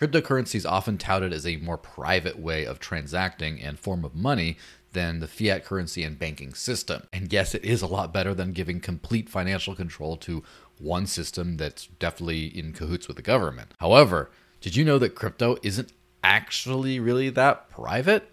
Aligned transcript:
Cryptocurrency 0.00 0.56
is 0.56 0.66
often 0.66 0.98
touted 0.98 1.32
as 1.32 1.46
a 1.46 1.56
more 1.56 1.78
private 1.78 2.38
way 2.38 2.66
of 2.66 2.78
transacting 2.78 3.62
and 3.62 3.78
form 3.78 4.04
of 4.04 4.14
money 4.14 4.58
than 4.92 5.20
the 5.20 5.26
fiat 5.26 5.64
currency 5.64 6.02
and 6.02 6.18
banking 6.18 6.52
system. 6.52 7.04
And 7.14 7.32
yes, 7.32 7.54
it 7.54 7.64
is 7.64 7.80
a 7.80 7.86
lot 7.86 8.12
better 8.12 8.34
than 8.34 8.52
giving 8.52 8.78
complete 8.78 9.30
financial 9.30 9.74
control 9.74 10.18
to 10.18 10.42
one 10.78 11.06
system 11.06 11.56
that's 11.56 11.86
definitely 11.86 12.46
in 12.46 12.74
cahoots 12.74 13.08
with 13.08 13.16
the 13.16 13.22
government. 13.22 13.72
However, 13.78 14.30
did 14.60 14.76
you 14.76 14.84
know 14.84 14.98
that 14.98 15.14
crypto 15.14 15.56
isn't 15.62 15.94
actually 16.22 17.00
really 17.00 17.30
that 17.30 17.70
private? 17.70 18.30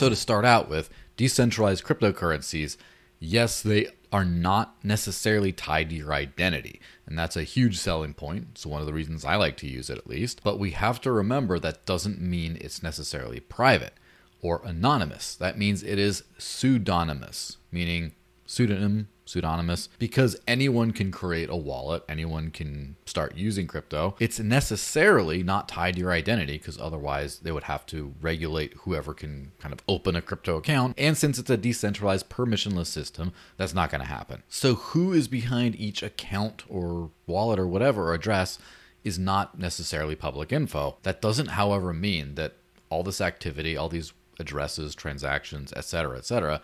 So, 0.00 0.08
to 0.08 0.16
start 0.16 0.46
out 0.46 0.70
with, 0.70 0.88
decentralized 1.18 1.84
cryptocurrencies, 1.84 2.78
yes, 3.18 3.60
they 3.60 3.88
are 4.10 4.24
not 4.24 4.82
necessarily 4.82 5.52
tied 5.52 5.90
to 5.90 5.94
your 5.94 6.14
identity. 6.14 6.80
And 7.04 7.18
that's 7.18 7.36
a 7.36 7.42
huge 7.42 7.76
selling 7.76 8.14
point. 8.14 8.46
It's 8.52 8.64
one 8.64 8.80
of 8.80 8.86
the 8.86 8.94
reasons 8.94 9.26
I 9.26 9.34
like 9.34 9.58
to 9.58 9.68
use 9.68 9.90
it 9.90 9.98
at 9.98 10.06
least. 10.06 10.40
But 10.42 10.58
we 10.58 10.70
have 10.70 11.02
to 11.02 11.12
remember 11.12 11.58
that 11.58 11.84
doesn't 11.84 12.18
mean 12.18 12.56
it's 12.62 12.82
necessarily 12.82 13.40
private 13.40 13.92
or 14.40 14.62
anonymous. 14.64 15.34
That 15.34 15.58
means 15.58 15.82
it 15.82 15.98
is 15.98 16.24
pseudonymous, 16.38 17.58
meaning 17.70 18.12
pseudonym 18.46 19.08
pseudonymous 19.30 19.88
because 19.98 20.36
anyone 20.46 20.92
can 20.92 21.10
create 21.10 21.48
a 21.48 21.56
wallet, 21.56 22.02
anyone 22.08 22.50
can 22.50 22.96
start 23.06 23.36
using 23.36 23.66
crypto. 23.66 24.16
It's 24.18 24.38
necessarily 24.38 25.42
not 25.42 25.68
tied 25.68 25.94
to 25.94 26.00
your 26.00 26.12
identity 26.12 26.58
because 26.58 26.78
otherwise 26.78 27.38
they 27.38 27.52
would 27.52 27.64
have 27.64 27.86
to 27.86 28.14
regulate 28.20 28.74
whoever 28.78 29.14
can 29.14 29.52
kind 29.58 29.72
of 29.72 29.80
open 29.88 30.16
a 30.16 30.22
crypto 30.22 30.56
account. 30.56 30.94
And 30.98 31.16
since 31.16 31.38
it's 31.38 31.50
a 31.50 31.56
decentralized 31.56 32.28
permissionless 32.28 32.86
system, 32.86 33.32
that's 33.56 33.74
not 33.74 33.90
going 33.90 34.02
to 34.02 34.06
happen. 34.06 34.42
So 34.48 34.74
who 34.74 35.12
is 35.12 35.28
behind 35.28 35.78
each 35.78 36.02
account 36.02 36.64
or 36.68 37.10
wallet 37.26 37.58
or 37.58 37.66
whatever 37.66 38.08
or 38.08 38.14
address 38.14 38.58
is 39.04 39.18
not 39.18 39.58
necessarily 39.58 40.14
public 40.14 40.52
info. 40.52 40.96
That 41.02 41.22
doesn't 41.22 41.48
however 41.48 41.92
mean 41.92 42.34
that 42.34 42.56
all 42.90 43.02
this 43.02 43.20
activity, 43.20 43.76
all 43.76 43.88
these 43.88 44.12
addresses, 44.38 44.94
transactions, 44.94 45.72
etc., 45.74 46.18
etc., 46.18 46.60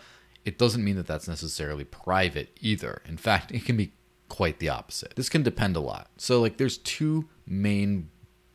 it 0.47 0.59
doesn't 0.59 0.85
mean 0.85 0.95
that 0.97 1.09
that's 1.09 1.27
necessarily 1.27 1.85
private 1.85 2.57
either. 2.61 3.03
In 3.05 3.17
fact, 3.17 3.51
it 3.51 3.65
can 3.65 3.77
be 3.77 3.93
quite 4.29 4.61
the 4.61 4.69
opposite. 4.69 5.15
This 5.17 5.29
can 5.29 5.43
depend 5.43 5.77
a 5.77 5.81
lot. 5.81 6.09
So, 6.17 6.41
like, 6.41 6.57
there's 6.57 6.79
two 6.79 7.29
main 7.47 8.09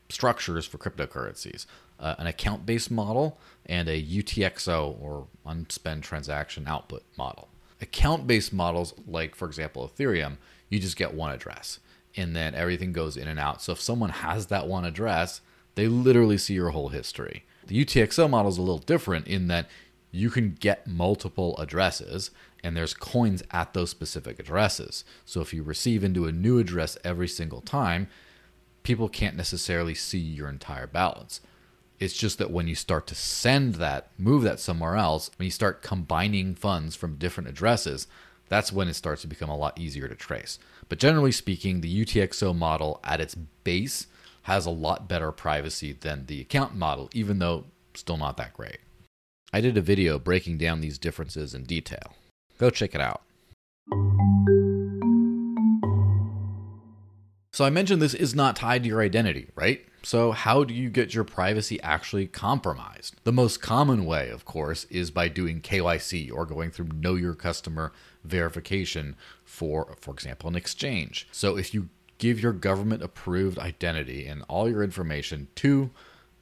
structures 0.09 0.65
for 0.65 0.77
cryptocurrencies 0.77 1.65
uh, 1.99 2.15
an 2.17 2.25
account 2.25 2.65
based 2.65 2.89
model 2.89 3.39
and 3.67 3.87
a 3.87 4.01
UTXO 4.01 4.99
or 4.99 5.27
unspent 5.45 6.03
transaction 6.03 6.65
output 6.67 7.03
model. 7.15 7.49
Account 7.79 8.25
based 8.25 8.51
models, 8.53 8.93
like, 9.05 9.35
for 9.35 9.47
example, 9.47 9.87
Ethereum, 9.87 10.37
you 10.69 10.79
just 10.79 10.97
get 10.97 11.13
one 11.13 11.31
address 11.31 11.79
and 12.15 12.35
then 12.35 12.55
everything 12.55 12.91
goes 12.91 13.17
in 13.17 13.27
and 13.27 13.39
out. 13.39 13.61
So, 13.61 13.73
if 13.73 13.81
someone 13.81 14.09
has 14.11 14.47
that 14.47 14.67
one 14.67 14.85
address, 14.85 15.41
they 15.75 15.87
literally 15.87 16.37
see 16.37 16.53
your 16.53 16.69
whole 16.69 16.89
history. 16.89 17.43
The 17.67 17.85
UTXO 17.85 18.29
model 18.29 18.49
is 18.49 18.57
a 18.57 18.61
little 18.61 18.79
different 18.79 19.27
in 19.27 19.47
that 19.47 19.69
you 20.11 20.29
can 20.29 20.57
get 20.59 20.87
multiple 20.87 21.57
addresses 21.57 22.31
and 22.63 22.75
there's 22.75 22.93
coins 22.93 23.41
at 23.51 23.73
those 23.73 23.89
specific 23.89 24.39
addresses. 24.39 25.03
So 25.25 25.41
if 25.41 25.53
you 25.53 25.63
receive 25.63 26.03
into 26.03 26.25
a 26.27 26.31
new 26.31 26.59
address 26.59 26.97
every 27.03 27.27
single 27.27 27.61
time, 27.61 28.07
people 28.83 29.09
can't 29.09 29.35
necessarily 29.35 29.95
see 29.95 30.19
your 30.19 30.49
entire 30.49 30.87
balance. 30.87 31.41
It's 31.99 32.17
just 32.17 32.37
that 32.39 32.51
when 32.51 32.67
you 32.67 32.75
start 32.75 33.07
to 33.07 33.15
send 33.15 33.75
that, 33.75 34.09
move 34.17 34.43
that 34.43 34.59
somewhere 34.59 34.95
else, 34.95 35.29
when 35.37 35.45
you 35.45 35.51
start 35.51 35.83
combining 35.83 36.55
funds 36.55 36.95
from 36.95 37.15
different 37.15 37.49
addresses, 37.49 38.07
that's 38.49 38.73
when 38.73 38.87
it 38.87 38.95
starts 38.95 39.21
to 39.21 39.27
become 39.27 39.49
a 39.49 39.57
lot 39.57 39.79
easier 39.79 40.07
to 40.07 40.15
trace. 40.15 40.59
But 40.89 40.99
generally 40.99 41.31
speaking, 41.31 41.81
the 41.81 42.05
UTXO 42.05 42.55
model 42.55 42.99
at 43.03 43.21
its 43.21 43.35
base 43.35 44.07
has 44.43 44.65
a 44.65 44.71
lot 44.71 45.07
better 45.07 45.31
privacy 45.31 45.93
than 45.93 46.25
the 46.25 46.41
account 46.41 46.75
model, 46.75 47.09
even 47.13 47.39
though 47.39 47.65
still 47.93 48.17
not 48.17 48.37
that 48.37 48.53
great. 48.53 48.79
I 49.53 49.59
did 49.59 49.75
a 49.75 49.81
video 49.81 50.17
breaking 50.17 50.57
down 50.59 50.79
these 50.79 50.97
differences 50.97 51.53
in 51.53 51.63
detail. 51.63 52.13
Go 52.57 52.69
check 52.69 52.95
it 52.95 53.01
out. 53.01 53.21
So 57.51 57.65
I 57.65 57.69
mentioned 57.69 58.01
this 58.01 58.13
is 58.13 58.33
not 58.33 58.55
tied 58.55 58.83
to 58.83 58.89
your 58.89 59.01
identity, 59.01 59.49
right? 59.55 59.85
So 60.03 60.31
how 60.31 60.63
do 60.63 60.73
you 60.73 60.89
get 60.89 61.13
your 61.13 61.25
privacy 61.25 61.81
actually 61.81 62.27
compromised? 62.27 63.15
The 63.25 63.33
most 63.33 63.61
common 63.61 64.05
way, 64.05 64.29
of 64.29 64.45
course, 64.45 64.85
is 64.85 65.11
by 65.11 65.27
doing 65.27 65.59
KYC 65.59 66.31
or 66.31 66.45
going 66.45 66.71
through 66.71 66.89
know 66.95 67.15
your 67.15 67.35
customer 67.35 67.91
verification 68.23 69.17
for 69.43 69.95
for 69.99 70.13
example 70.13 70.49
an 70.49 70.55
exchange. 70.55 71.27
So 71.31 71.57
if 71.57 71.73
you 71.73 71.89
give 72.19 72.39
your 72.39 72.53
government 72.53 73.03
approved 73.03 73.59
identity 73.59 74.25
and 74.27 74.43
all 74.47 74.69
your 74.69 74.81
information 74.81 75.49
to 75.55 75.91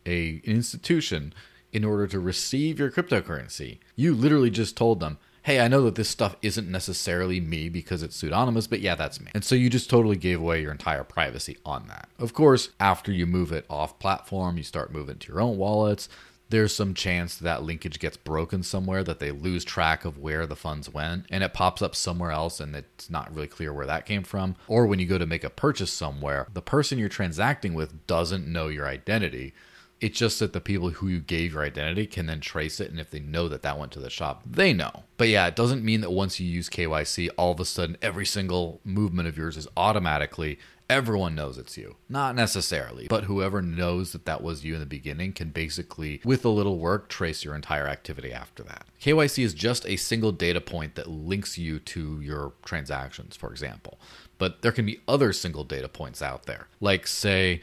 a 0.06 0.42
institution 0.44 1.34
in 1.72 1.86
order 1.86 2.08
to 2.08 2.20
receive 2.20 2.80
your 2.80 2.92
cryptocurrency. 2.92 3.80
You 3.96 4.14
literally 4.16 4.50
just 4.50 4.76
told 4.76 5.00
them, 5.00 5.18
hey, 5.44 5.60
I 5.60 5.68
know 5.68 5.84
that 5.84 5.96
this 5.96 6.10
stuff 6.10 6.36
isn't 6.42 6.70
necessarily 6.70 7.40
me 7.40 7.70
because 7.70 8.04
it's 8.04 8.16
pseudonymous, 8.16 8.68
but 8.68 8.82
yeah, 8.82 8.96
that's 8.96 9.20
me. 9.22 9.32
And 9.34 9.44
so 9.44 9.56
you 9.56 9.70
just 9.70 9.90
totally 9.90 10.18
gave 10.18 10.40
away 10.40 10.62
your 10.62 10.72
entire 10.72 11.04
privacy 11.04 11.58
on 11.66 11.88
that. 11.88 12.10
Of 12.20 12.34
course, 12.34 12.70
after 12.80 13.12
you 13.12 13.26
move 13.26 13.52
it 13.52 13.66
off 13.70 14.00
platform, 14.00 14.58
you 14.58 14.64
start 14.64 14.92
moving 14.92 15.18
to 15.18 15.28
your 15.28 15.42
own 15.42 15.58
wallets. 15.58 16.10
There's 16.50 16.76
some 16.76 16.96
chance 16.96 17.36
that 17.36 17.64
linkage 17.64 18.00
gets 18.00 18.18
broken 18.18 18.64
somewhere, 18.64 19.04
that 19.04 19.20
they 19.20 19.32
lose 19.32 19.64
track 19.64 20.04
of 20.04 20.18
where 20.18 20.48
the 20.48 20.56
funds 20.56 20.92
went, 20.92 21.26
and 21.30 21.44
it 21.44 21.54
pops 21.54 21.84
up 21.84 21.96
somewhere 21.96 22.32
else 22.32 22.60
and 22.60 22.76
it's 22.76 23.08
not 23.10 23.34
really 23.34 23.48
clear 23.48 23.72
where 23.72 23.86
that 23.86 24.08
came 24.08 24.24
from. 24.24 24.56
Or 24.68 24.88
when 24.88 24.98
you 24.98 25.06
go 25.06 25.20
to 25.20 25.28
make 25.28 25.44
a 25.44 25.50
purchase 25.52 25.92
somewhere, 25.92 26.48
the 26.52 26.62
person 26.62 26.98
you're 26.98 27.08
transacting 27.08 27.76
with 27.76 28.08
doesn't 28.08 28.48
know 28.48 28.68
your 28.68 28.88
identity. 28.88 29.54
It's 30.02 30.18
just 30.18 30.40
that 30.40 30.54
the 30.54 30.62
people 30.62 30.90
who 30.92 31.08
you 31.08 31.20
gave 31.20 31.54
your 31.54 31.64
identity 31.64 32.08
can 32.08 32.28
then 32.28 32.40
trace 32.40 32.80
it. 32.80 32.90
And 32.90 33.00
if 33.00 33.12
they 33.12 33.20
know 33.20 33.50
that 33.50 33.64
that 33.64 33.78
went 33.78 33.92
to 33.94 34.00
the 34.00 34.10
shop, 34.10 34.44
they 34.46 34.72
know. 34.72 35.04
But 35.18 35.28
yeah, 35.28 35.48
it 35.48 35.56
doesn't 35.56 35.84
mean 35.84 36.02
that 36.02 36.12
once 36.12 36.40
you 36.40 36.48
use 36.48 36.70
KYC, 36.70 37.30
all 37.38 37.52
of 37.52 37.60
a 37.60 37.66
sudden 37.66 37.98
every 38.02 38.26
single 38.26 38.80
movement 38.86 39.28
of 39.28 39.38
yours 39.38 39.58
is 39.58 39.68
automatically 39.76 40.58
everyone 40.90 41.36
knows 41.36 41.58
it's 41.58 41.78
you. 41.78 41.96
Not 42.10 42.36
necessarily, 42.36 43.08
but 43.08 43.26
whoever 43.26 43.62
knows 43.62 44.12
that 44.12 44.26
that 44.26 44.42
was 44.42 44.66
you 44.66 44.74
in 44.74 44.80
the 44.80 44.86
beginning 44.86 45.34
can 45.34 45.50
basically, 45.50 46.20
with 46.26 46.44
a 46.44 46.50
little 46.50 46.80
work, 46.80 47.10
trace 47.10 47.46
your 47.46 47.56
entire 47.56 47.88
activity 47.88 48.34
after 48.34 48.64
that. 48.64 48.86
KYC 49.00 49.44
is 49.44 49.54
just 49.54 49.88
a 49.88 49.98
single 49.98 50.32
data 50.32 50.60
point 50.60 50.96
that 50.96 51.08
links 51.08 51.58
you 51.58 51.80
to 51.80 52.20
your 52.22 52.54
transactions, 52.66 53.36
for 53.36 53.52
example. 53.52 54.00
But 54.38 54.62
there 54.62 54.72
can 54.72 54.86
be 54.86 55.02
other 55.08 55.32
single 55.32 55.64
data 55.64 55.88
points 55.88 56.22
out 56.22 56.46
there. 56.46 56.68
Like, 56.80 57.06
say, 57.06 57.62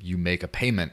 you 0.00 0.18
make 0.18 0.42
a 0.42 0.48
payment 0.48 0.92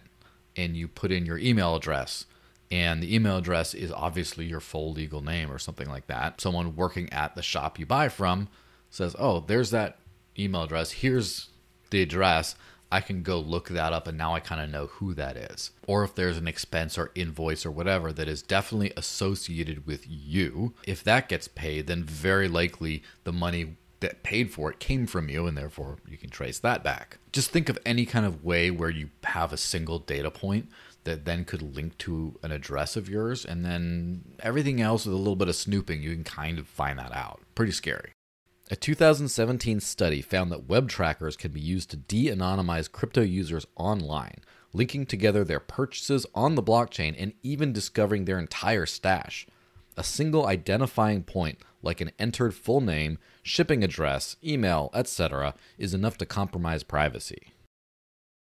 and 0.57 0.75
you 0.75 0.87
put 0.87 1.11
in 1.11 1.25
your 1.25 1.37
email 1.37 1.75
address 1.75 2.25
and 2.69 3.01
the 3.01 3.13
email 3.15 3.37
address 3.37 3.73
is 3.73 3.91
obviously 3.91 4.45
your 4.45 4.59
full 4.59 4.91
legal 4.91 5.21
name 5.21 5.51
or 5.51 5.59
something 5.59 5.87
like 5.87 6.07
that. 6.07 6.41
Someone 6.41 6.75
working 6.75 7.11
at 7.13 7.35
the 7.35 7.41
shop 7.41 7.79
you 7.79 7.85
buy 7.85 8.09
from 8.09 8.49
says, 8.89 9.15
"Oh, 9.17 9.39
there's 9.39 9.71
that 9.71 9.99
email 10.37 10.63
address. 10.63 10.91
Here's 10.91 11.49
the 11.91 12.01
address. 12.01 12.55
I 12.89 13.01
can 13.01 13.21
go 13.21 13.39
look 13.39 13.69
that 13.69 13.91
up 13.93 14.07
and 14.07 14.17
now 14.17 14.33
I 14.33 14.39
kind 14.39 14.61
of 14.61 14.69
know 14.69 14.87
who 14.87 15.13
that 15.13 15.37
is." 15.37 15.71
Or 15.87 16.03
if 16.03 16.15
there's 16.15 16.37
an 16.37 16.47
expense 16.47 16.97
or 16.97 17.11
invoice 17.15 17.65
or 17.65 17.71
whatever 17.71 18.11
that 18.11 18.27
is 18.27 18.41
definitely 18.41 18.91
associated 18.97 19.85
with 19.85 20.05
you, 20.07 20.73
if 20.85 21.03
that 21.05 21.29
gets 21.29 21.47
paid, 21.47 21.87
then 21.87 22.03
very 22.03 22.49
likely 22.49 23.01
the 23.23 23.33
money 23.33 23.77
that 23.99 24.23
paid 24.23 24.51
for 24.51 24.71
it 24.71 24.79
came 24.79 25.07
from 25.07 25.29
you, 25.29 25.47
and 25.47 25.57
therefore 25.57 25.97
you 26.07 26.17
can 26.17 26.29
trace 26.29 26.59
that 26.59 26.83
back. 26.83 27.17
Just 27.31 27.51
think 27.51 27.69
of 27.69 27.77
any 27.85 28.05
kind 28.05 28.25
of 28.25 28.43
way 28.43 28.71
where 28.71 28.89
you 28.89 29.09
have 29.23 29.51
a 29.51 29.57
single 29.57 29.99
data 29.99 30.31
point 30.31 30.69
that 31.03 31.25
then 31.25 31.45
could 31.45 31.61
link 31.75 31.97
to 31.99 32.37
an 32.43 32.51
address 32.51 32.95
of 32.95 33.09
yours, 33.09 33.45
and 33.45 33.63
then 33.63 34.35
everything 34.39 34.81
else 34.81 35.05
with 35.05 35.15
a 35.15 35.17
little 35.17 35.35
bit 35.35 35.47
of 35.47 35.55
snooping, 35.55 36.03
you 36.03 36.13
can 36.13 36.23
kind 36.23 36.59
of 36.59 36.67
find 36.67 36.99
that 36.99 37.13
out. 37.13 37.41
Pretty 37.55 37.71
scary. 37.71 38.11
A 38.69 38.75
2017 38.75 39.79
study 39.79 40.21
found 40.21 40.51
that 40.51 40.67
web 40.67 40.89
trackers 40.89 41.37
can 41.37 41.51
be 41.51 41.61
used 41.61 41.89
to 41.91 41.95
de 41.95 42.27
anonymize 42.27 42.91
crypto 42.91 43.21
users 43.21 43.65
online, 43.77 44.41
linking 44.73 45.05
together 45.05 45.45
their 45.45 45.61
purchases 45.61 46.25
on 46.35 46.55
the 46.55 46.63
blockchain 46.63 47.15
and 47.17 47.31
even 47.43 47.71
discovering 47.71 48.25
their 48.25 48.37
entire 48.37 48.85
stash. 48.85 49.47
A 49.97 50.03
single 50.03 50.45
identifying 50.45 51.23
point, 51.23 51.57
like 51.81 52.01
an 52.01 52.11
entered 52.19 52.53
full 52.53 52.81
name, 52.81 53.17
shipping 53.41 53.83
address, 53.83 54.37
email, 54.43 54.91
etc., 54.93 55.55
is 55.77 55.93
enough 55.93 56.17
to 56.19 56.25
compromise 56.25 56.83
privacy. 56.83 57.53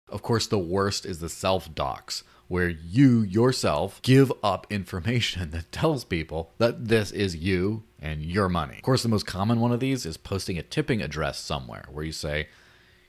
Of 0.09 0.21
course, 0.21 0.47
the 0.47 0.59
worst 0.59 1.05
is 1.05 1.19
the 1.19 1.29
self 1.29 1.73
dox, 1.73 2.23
where 2.47 2.69
you 2.69 3.21
yourself 3.21 4.01
give 4.01 4.31
up 4.43 4.67
information 4.69 5.49
that 5.51 5.71
tells 5.71 6.03
people 6.03 6.51
that 6.57 6.89
this 6.89 7.11
is 7.11 7.35
you 7.35 7.83
and 7.99 8.21
your 8.21 8.49
money. 8.49 8.75
Of 8.75 8.83
course, 8.83 9.03
the 9.03 9.09
most 9.09 9.25
common 9.25 9.59
one 9.59 9.71
of 9.71 9.79
these 9.79 10.05
is 10.05 10.17
posting 10.17 10.57
a 10.57 10.63
tipping 10.63 11.01
address 11.01 11.39
somewhere 11.39 11.85
where 11.91 12.05
you 12.05 12.11
say, 12.11 12.49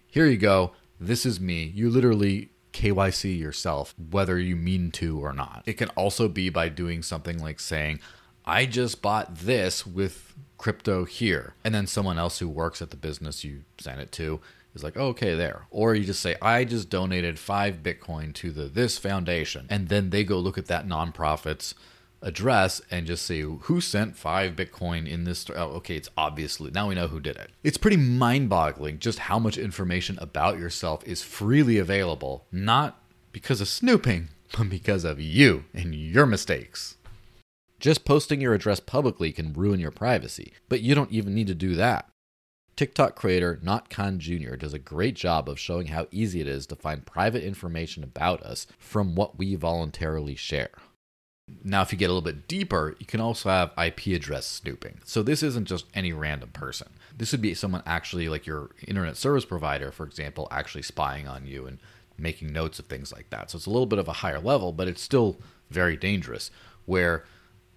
Here 0.06 0.26
you 0.26 0.38
go, 0.38 0.72
this 0.98 1.26
is 1.26 1.40
me. 1.40 1.64
You 1.74 1.90
literally 1.90 2.50
KYC 2.72 3.38
yourself, 3.38 3.94
whether 4.10 4.38
you 4.38 4.54
mean 4.54 4.90
to 4.92 5.18
or 5.18 5.32
not. 5.32 5.62
It 5.66 5.74
can 5.74 5.88
also 5.90 6.28
be 6.28 6.48
by 6.48 6.68
doing 6.68 7.02
something 7.02 7.38
like 7.38 7.60
saying, 7.60 8.00
I 8.46 8.66
just 8.66 9.02
bought 9.02 9.38
this 9.38 9.86
with 9.86 10.34
crypto 10.58 11.04
here. 11.04 11.54
And 11.64 11.74
then 11.74 11.86
someone 11.86 12.18
else 12.18 12.38
who 12.38 12.48
works 12.48 12.80
at 12.80 12.90
the 12.90 12.96
business 12.96 13.44
you 13.44 13.62
sent 13.78 14.00
it 14.00 14.12
to 14.12 14.40
is 14.74 14.84
like, 14.84 14.96
oh, 14.96 15.08
okay, 15.08 15.34
there. 15.34 15.66
Or 15.70 15.94
you 15.94 16.04
just 16.04 16.20
say, 16.20 16.36
I 16.40 16.64
just 16.64 16.90
donated 16.90 17.38
five 17.38 17.82
Bitcoin 17.82 18.32
to 18.34 18.50
the 18.50 18.64
this 18.64 18.98
foundation. 18.98 19.66
And 19.68 19.88
then 19.88 20.10
they 20.10 20.24
go 20.24 20.38
look 20.38 20.58
at 20.58 20.66
that 20.66 20.86
nonprofit's 20.86 21.74
address 22.22 22.80
and 22.90 23.06
just 23.06 23.26
see 23.26 23.40
who 23.40 23.80
sent 23.80 24.16
five 24.16 24.54
Bitcoin 24.54 25.08
in 25.08 25.24
this. 25.24 25.46
Oh, 25.50 25.70
okay, 25.76 25.96
it's 25.96 26.08
obviously 26.16 26.70
now 26.70 26.88
we 26.88 26.94
know 26.94 27.08
who 27.08 27.20
did 27.20 27.36
it. 27.36 27.50
It's 27.62 27.78
pretty 27.78 27.96
mind 27.96 28.48
boggling 28.48 28.98
just 28.98 29.20
how 29.20 29.38
much 29.38 29.58
information 29.58 30.18
about 30.20 30.58
yourself 30.58 31.04
is 31.04 31.22
freely 31.22 31.78
available, 31.78 32.46
not 32.52 33.00
because 33.32 33.60
of 33.60 33.68
snooping, 33.68 34.28
but 34.56 34.70
because 34.70 35.04
of 35.04 35.20
you 35.20 35.64
and 35.74 35.94
your 35.94 36.26
mistakes. 36.26 36.96
Just 37.78 38.04
posting 38.04 38.40
your 38.40 38.54
address 38.54 38.80
publicly 38.80 39.32
can 39.32 39.52
ruin 39.52 39.80
your 39.80 39.90
privacy, 39.90 40.52
but 40.68 40.80
you 40.80 40.94
don't 40.94 41.12
even 41.12 41.34
need 41.34 41.46
to 41.48 41.54
do 41.54 41.74
that. 41.74 42.08
TikTok 42.76 43.16
creator 43.16 43.58
Not 43.62 43.88
Khan 43.88 44.18
Jr. 44.18 44.54
does 44.56 44.74
a 44.74 44.78
great 44.78 45.14
job 45.14 45.48
of 45.48 45.58
showing 45.58 45.88
how 45.88 46.08
easy 46.10 46.40
it 46.40 46.46
is 46.46 46.66
to 46.66 46.76
find 46.76 47.06
private 47.06 47.42
information 47.42 48.04
about 48.04 48.42
us 48.42 48.66
from 48.78 49.14
what 49.14 49.38
we 49.38 49.54
voluntarily 49.54 50.36
share. 50.36 50.70
Now, 51.62 51.82
if 51.82 51.92
you 51.92 51.98
get 51.98 52.10
a 52.10 52.12
little 52.12 52.22
bit 52.22 52.48
deeper, 52.48 52.96
you 52.98 53.06
can 53.06 53.20
also 53.20 53.48
have 53.48 53.72
IP 53.78 54.08
address 54.08 54.46
snooping. 54.46 54.98
So, 55.04 55.22
this 55.22 55.42
isn't 55.42 55.68
just 55.68 55.86
any 55.94 56.12
random 56.12 56.50
person. 56.50 56.88
This 57.16 57.32
would 57.32 57.40
be 57.40 57.54
someone 57.54 57.84
actually, 57.86 58.28
like 58.28 58.46
your 58.46 58.70
internet 58.86 59.16
service 59.16 59.44
provider, 59.44 59.92
for 59.92 60.04
example, 60.04 60.48
actually 60.50 60.82
spying 60.82 61.28
on 61.28 61.46
you 61.46 61.66
and 61.66 61.78
making 62.18 62.52
notes 62.52 62.78
of 62.78 62.86
things 62.86 63.12
like 63.12 63.30
that. 63.30 63.50
So, 63.50 63.56
it's 63.56 63.66
a 63.66 63.70
little 63.70 63.86
bit 63.86 64.00
of 64.00 64.08
a 64.08 64.14
higher 64.14 64.40
level, 64.40 64.72
but 64.72 64.88
it's 64.88 65.00
still 65.00 65.38
very 65.70 65.96
dangerous. 65.96 66.50
Where 66.84 67.24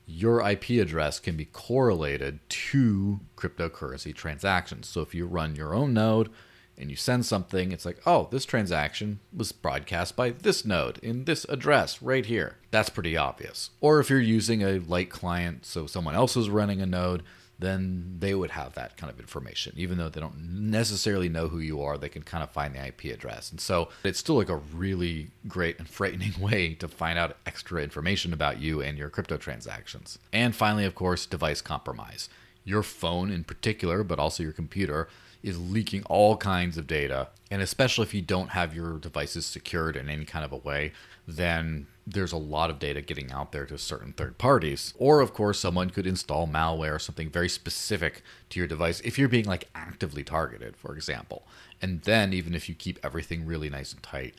your 0.09 0.47
IP 0.47 0.71
address 0.81 1.19
can 1.19 1.35
be 1.35 1.45
correlated 1.45 2.39
to 2.49 3.19
cryptocurrency 3.37 4.13
transactions. 4.13 4.87
So 4.87 5.01
if 5.01 5.13
you 5.13 5.25
run 5.25 5.55
your 5.55 5.73
own 5.73 5.93
node 5.93 6.29
and 6.77 6.89
you 6.89 6.95
send 6.95 7.25
something, 7.25 7.71
it's 7.71 7.85
like, 7.85 7.99
oh, 8.05 8.27
this 8.31 8.45
transaction 8.45 9.19
was 9.35 9.51
broadcast 9.51 10.15
by 10.15 10.31
this 10.31 10.65
node 10.65 10.97
in 10.99 11.25
this 11.25 11.45
address 11.45 12.01
right 12.01 12.25
here. 12.25 12.57
That's 12.71 12.89
pretty 12.89 13.15
obvious. 13.15 13.69
Or 13.81 13.99
if 13.99 14.09
you're 14.09 14.19
using 14.19 14.63
a 14.63 14.79
light 14.79 15.09
client, 15.09 15.65
so 15.65 15.85
someone 15.85 16.15
else 16.15 16.35
is 16.35 16.49
running 16.49 16.81
a 16.81 16.85
node, 16.85 17.23
then 17.59 18.15
they 18.19 18.33
would 18.33 18.51
have 18.51 18.73
that 18.75 18.95
kind 18.95 19.11
of 19.11 19.19
information. 19.19 19.73
Even 19.75 19.97
though 19.97 20.09
they 20.09 20.21
don't 20.21 20.39
necessarily 20.39 21.27
know 21.27 21.49
who 21.49 21.59
you 21.59 21.81
are, 21.81 21.97
they 21.97 22.09
can 22.09 22.23
kind 22.23 22.41
of 22.43 22.49
find 22.49 22.73
the 22.73 22.87
IP 22.87 23.05
address. 23.05 23.51
And 23.51 23.59
so 23.59 23.89
it's 24.03 24.19
still 24.19 24.35
like 24.35 24.49
a 24.49 24.55
really 24.55 25.31
great 25.47 25.77
and 25.77 25.87
frightening 25.89 26.39
way 26.39 26.73
to 26.75 26.87
find 26.87 27.19
out 27.19 27.37
extra 27.45 27.83
information 27.83 28.31
about 28.31 28.59
you 28.59 28.81
and 28.81 28.97
your 28.97 29.09
crypto 29.09 29.37
transactions. 29.37 30.17
And 30.31 30.55
finally, 30.55 30.85
of 30.85 30.95
course, 30.95 31.25
device 31.25 31.61
compromise. 31.61 32.29
Your 32.63 32.83
phone 32.83 33.31
in 33.31 33.43
particular, 33.43 34.03
but 34.03 34.19
also 34.19 34.43
your 34.43 34.53
computer, 34.53 35.09
is 35.43 35.59
leaking 35.59 36.03
all 36.03 36.37
kinds 36.37 36.77
of 36.77 36.87
data. 36.87 37.29
And 37.51 37.61
especially 37.61 38.03
if 38.03 38.13
you 38.13 38.21
don't 38.21 38.49
have 38.49 38.75
your 38.75 38.97
devices 38.97 39.45
secured 39.45 39.95
in 39.95 40.09
any 40.09 40.25
kind 40.25 40.45
of 40.45 40.51
a 40.51 40.57
way, 40.57 40.93
then 41.27 41.87
there's 42.13 42.31
a 42.31 42.37
lot 42.37 42.69
of 42.69 42.79
data 42.79 43.01
getting 43.01 43.31
out 43.31 43.51
there 43.51 43.65
to 43.65 43.77
certain 43.77 44.13
third 44.13 44.37
parties. 44.37 44.93
Or, 44.97 45.21
of 45.21 45.33
course, 45.33 45.59
someone 45.59 45.89
could 45.89 46.07
install 46.07 46.47
malware 46.47 46.95
or 46.95 46.99
something 46.99 47.29
very 47.29 47.49
specific 47.49 48.23
to 48.49 48.59
your 48.59 48.67
device 48.67 48.99
if 49.01 49.17
you're 49.17 49.29
being 49.29 49.45
like 49.45 49.69
actively 49.75 50.23
targeted, 50.23 50.75
for 50.75 50.95
example. 50.95 51.47
And 51.81 52.01
then, 52.01 52.33
even 52.33 52.55
if 52.55 52.67
you 52.67 52.75
keep 52.75 52.99
everything 53.03 53.45
really 53.45 53.69
nice 53.69 53.93
and 53.93 54.01
tight, 54.01 54.35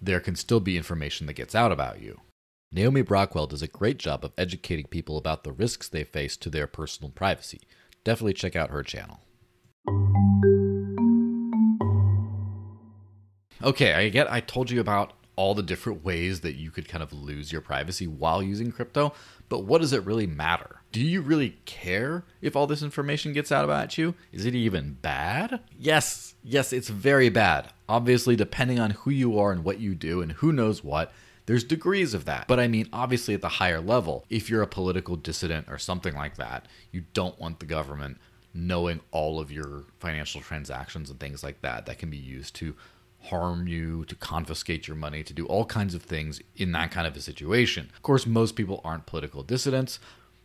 there 0.00 0.20
can 0.20 0.34
still 0.34 0.60
be 0.60 0.76
information 0.76 1.26
that 1.26 1.34
gets 1.34 1.54
out 1.54 1.72
about 1.72 2.00
you. 2.02 2.20
Naomi 2.72 3.02
Brockwell 3.02 3.48
does 3.48 3.62
a 3.62 3.68
great 3.68 3.98
job 3.98 4.24
of 4.24 4.32
educating 4.36 4.86
people 4.86 5.16
about 5.16 5.44
the 5.44 5.52
risks 5.52 5.88
they 5.88 6.04
face 6.04 6.36
to 6.38 6.50
their 6.50 6.66
personal 6.66 7.10
privacy. 7.10 7.60
Definitely 8.02 8.34
check 8.34 8.56
out 8.56 8.70
her 8.70 8.82
channel. 8.82 9.20
Okay, 13.62 13.92
I 13.92 14.08
get 14.08 14.30
I 14.32 14.40
told 14.40 14.70
you 14.70 14.80
about 14.80 15.12
all 15.36 15.54
the 15.54 15.62
different 15.62 16.04
ways 16.04 16.40
that 16.40 16.54
you 16.54 16.70
could 16.70 16.88
kind 16.88 17.02
of 17.02 17.12
lose 17.12 17.52
your 17.52 17.60
privacy 17.60 18.06
while 18.06 18.42
using 18.42 18.70
crypto, 18.70 19.14
but 19.48 19.64
what 19.64 19.80
does 19.80 19.92
it 19.92 20.04
really 20.04 20.26
matter? 20.26 20.80
Do 20.92 21.00
you 21.00 21.22
really 21.22 21.58
care 21.64 22.24
if 22.40 22.54
all 22.54 22.66
this 22.66 22.82
information 22.82 23.32
gets 23.32 23.50
out 23.50 23.64
about 23.64 23.96
you? 23.96 24.14
Is 24.30 24.44
it 24.44 24.54
even 24.54 24.98
bad? 25.00 25.60
Yes, 25.78 26.34
yes, 26.44 26.72
it's 26.72 26.88
very 26.88 27.30
bad. 27.30 27.72
Obviously, 27.88 28.36
depending 28.36 28.78
on 28.78 28.90
who 28.90 29.10
you 29.10 29.38
are 29.38 29.52
and 29.52 29.64
what 29.64 29.80
you 29.80 29.94
do 29.94 30.20
and 30.20 30.32
who 30.32 30.52
knows 30.52 30.84
what, 30.84 31.12
there's 31.46 31.64
degrees 31.64 32.14
of 32.14 32.24
that. 32.26 32.46
But 32.46 32.60
I 32.60 32.68
mean, 32.68 32.88
obviously, 32.92 33.34
at 33.34 33.40
the 33.40 33.48
higher 33.48 33.80
level, 33.80 34.24
if 34.30 34.48
you're 34.48 34.62
a 34.62 34.66
political 34.66 35.16
dissident 35.16 35.66
or 35.68 35.78
something 35.78 36.14
like 36.14 36.36
that, 36.36 36.66
you 36.90 37.04
don't 37.14 37.38
want 37.40 37.58
the 37.58 37.66
government 37.66 38.18
knowing 38.54 39.00
all 39.10 39.40
of 39.40 39.50
your 39.50 39.84
financial 39.98 40.40
transactions 40.40 41.10
and 41.10 41.18
things 41.18 41.42
like 41.42 41.62
that 41.62 41.86
that 41.86 41.98
can 41.98 42.10
be 42.10 42.18
used 42.18 42.54
to 42.56 42.74
harm 43.24 43.66
you, 43.68 44.04
to 44.06 44.14
confiscate 44.14 44.88
your 44.88 44.96
money, 44.96 45.22
to 45.22 45.32
do 45.32 45.46
all 45.46 45.64
kinds 45.64 45.94
of 45.94 46.02
things 46.02 46.40
in 46.56 46.72
that 46.72 46.90
kind 46.90 47.06
of 47.06 47.16
a 47.16 47.20
situation. 47.20 47.90
Of 47.94 48.02
course, 48.02 48.26
most 48.26 48.56
people 48.56 48.80
aren't 48.84 49.06
political 49.06 49.42
dissidents, 49.42 49.98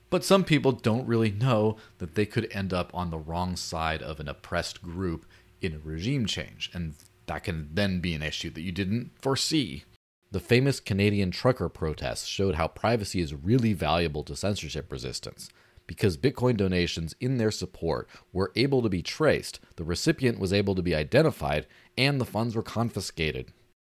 but 0.10 0.24
some 0.24 0.44
people 0.44 0.72
don't 0.72 1.08
really 1.08 1.32
know 1.32 1.78
that 1.98 2.16
they 2.16 2.26
could 2.26 2.48
end 2.52 2.74
up 2.74 2.92
on 2.94 3.10
the 3.10 3.18
wrong 3.18 3.56
side 3.56 4.02
of 4.02 4.20
an 4.20 4.28
oppressed 4.28 4.82
group 4.82 5.26
in 5.62 5.74
a 5.74 5.80
regime 5.80 6.26
change, 6.26 6.70
and 6.74 6.96
that 7.26 7.44
can 7.44 7.70
then 7.74 8.00
be 8.00 8.14
an 8.14 8.24
issue 8.24 8.50
that 8.52 8.62
you 8.62 8.72
didn't 8.72 9.12
foresee. 9.22 9.84
The 10.32 10.40
famous 10.40 10.80
Canadian 10.80 11.32
trucker 11.32 11.70
protests 11.70 12.26
showed 12.26 12.56
how 12.56 12.68
privacy 12.68 13.22
is 13.22 13.34
really 13.34 13.74
valuable 13.74 14.24
to 14.24 14.36
censorship 14.36 14.92
resistance. 14.92 15.50
Because 15.88 16.18
Bitcoin 16.18 16.58
donations 16.58 17.16
in 17.20 17.38
their 17.38 17.52
support 17.52 18.10
were 18.34 18.52
able 18.56 18.82
to 18.82 18.90
be 18.90 19.02
traced, 19.02 19.60
the 19.78 19.86
recipient 19.86 20.38
was 20.38 20.54
able 20.54 20.76
to 20.76 20.82
be 20.82 20.94
identified, 20.94 21.66
and 21.98 22.20
the 22.20 22.26
funds 22.26 22.56
were 22.56 22.64
confiscated. 22.64 23.54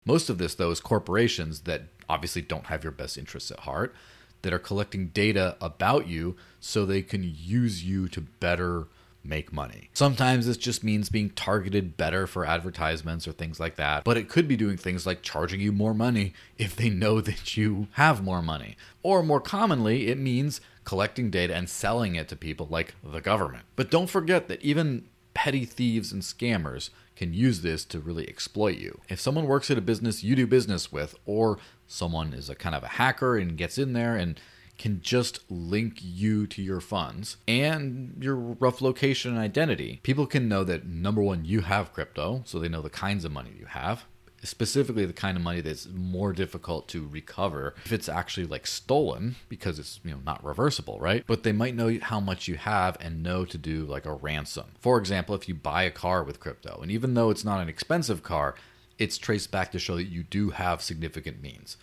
Most 0.06 0.30
of 0.30 0.38
this, 0.38 0.54
though, 0.54 0.70
is 0.70 0.80
corporations 0.80 1.62
that 1.62 1.82
obviously 2.08 2.42
don't 2.42 2.66
have 2.66 2.84
your 2.84 2.92
best 2.92 3.18
interests 3.18 3.50
at 3.50 3.60
heart, 3.60 3.94
that 4.42 4.52
are 4.52 4.58
collecting 4.58 5.08
data 5.08 5.56
about 5.60 6.08
you 6.08 6.36
so 6.60 6.86
they 6.86 7.02
can 7.02 7.22
use 7.22 7.84
you 7.84 8.08
to 8.08 8.20
better 8.20 8.86
make 9.22 9.52
money. 9.52 9.90
Sometimes 9.92 10.46
this 10.46 10.56
just 10.56 10.82
means 10.82 11.08
being 11.10 11.30
targeted 11.30 11.96
better 11.96 12.26
for 12.26 12.46
advertisements 12.46 13.28
or 13.28 13.32
things 13.32 13.60
like 13.60 13.76
that, 13.76 14.04
but 14.04 14.16
it 14.16 14.28
could 14.28 14.48
be 14.48 14.56
doing 14.56 14.76
things 14.76 15.06
like 15.06 15.22
charging 15.22 15.60
you 15.60 15.72
more 15.72 15.94
money 15.94 16.32
if 16.56 16.74
they 16.74 16.88
know 16.88 17.20
that 17.20 17.56
you 17.56 17.88
have 17.92 18.24
more 18.24 18.42
money. 18.42 18.76
Or 19.02 19.22
more 19.22 19.40
commonly, 19.40 20.08
it 20.08 20.18
means 20.18 20.60
collecting 20.90 21.30
data 21.30 21.54
and 21.54 21.70
selling 21.70 22.16
it 22.16 22.26
to 22.26 22.34
people 22.34 22.66
like 22.68 22.96
the 23.00 23.20
government. 23.20 23.64
But 23.76 23.92
don't 23.92 24.10
forget 24.10 24.48
that 24.48 24.60
even 24.60 25.04
petty 25.34 25.64
thieves 25.64 26.10
and 26.10 26.20
scammers 26.20 26.90
can 27.14 27.32
use 27.32 27.60
this 27.60 27.84
to 27.84 28.00
really 28.00 28.28
exploit 28.28 28.76
you. 28.76 29.00
If 29.08 29.20
someone 29.20 29.46
works 29.46 29.70
at 29.70 29.78
a 29.78 29.82
business 29.82 30.24
you 30.24 30.34
do 30.34 30.48
business 30.48 30.90
with, 30.90 31.14
or 31.24 31.58
someone 31.86 32.32
is 32.32 32.50
a 32.50 32.56
kind 32.56 32.74
of 32.74 32.82
a 32.82 32.88
hacker 32.88 33.38
and 33.38 33.56
gets 33.56 33.78
in 33.78 33.92
there 33.92 34.16
and 34.16 34.40
can 34.78 35.00
just 35.00 35.48
link 35.48 35.98
you 36.00 36.48
to 36.48 36.60
your 36.60 36.80
funds 36.80 37.36
and 37.46 38.16
your 38.20 38.34
rough 38.34 38.80
location 38.80 39.30
and 39.30 39.40
identity. 39.40 40.00
People 40.02 40.26
can 40.26 40.48
know 40.48 40.64
that 40.64 40.88
number 40.88 41.22
one, 41.22 41.44
you 41.44 41.60
have 41.60 41.92
crypto, 41.92 42.42
so 42.44 42.58
they 42.58 42.68
know 42.68 42.82
the 42.82 42.90
kinds 42.90 43.24
of 43.24 43.30
money 43.30 43.52
you 43.56 43.66
have 43.66 44.06
specifically 44.42 45.04
the 45.04 45.12
kind 45.12 45.36
of 45.36 45.42
money 45.42 45.60
that's 45.60 45.86
more 45.86 46.32
difficult 46.32 46.88
to 46.88 47.06
recover 47.08 47.74
if 47.84 47.92
it's 47.92 48.08
actually 48.08 48.46
like 48.46 48.66
stolen 48.66 49.36
because 49.48 49.78
it's 49.78 50.00
you 50.04 50.10
know 50.10 50.20
not 50.24 50.42
reversible 50.44 50.98
right? 50.98 51.24
But 51.26 51.42
they 51.42 51.52
might 51.52 51.74
know 51.74 51.98
how 52.00 52.20
much 52.20 52.48
you 52.48 52.56
have 52.56 52.96
and 53.00 53.22
know 53.22 53.44
to 53.44 53.58
do 53.58 53.84
like 53.84 54.06
a 54.06 54.12
ransom. 54.12 54.72
For 54.80 54.98
example 54.98 55.34
if 55.34 55.48
you 55.48 55.54
buy 55.54 55.82
a 55.82 55.90
car 55.90 56.24
with 56.24 56.40
crypto 56.40 56.80
and 56.80 56.90
even 56.90 57.14
though 57.14 57.30
it's 57.30 57.44
not 57.44 57.60
an 57.60 57.68
expensive 57.68 58.22
car 58.22 58.54
it's 58.98 59.18
traced 59.18 59.50
back 59.50 59.72
to 59.72 59.78
show 59.78 59.96
that 59.96 60.04
you 60.04 60.22
do 60.22 60.50
have 60.50 60.82
significant 60.82 61.42
means. 61.42 61.76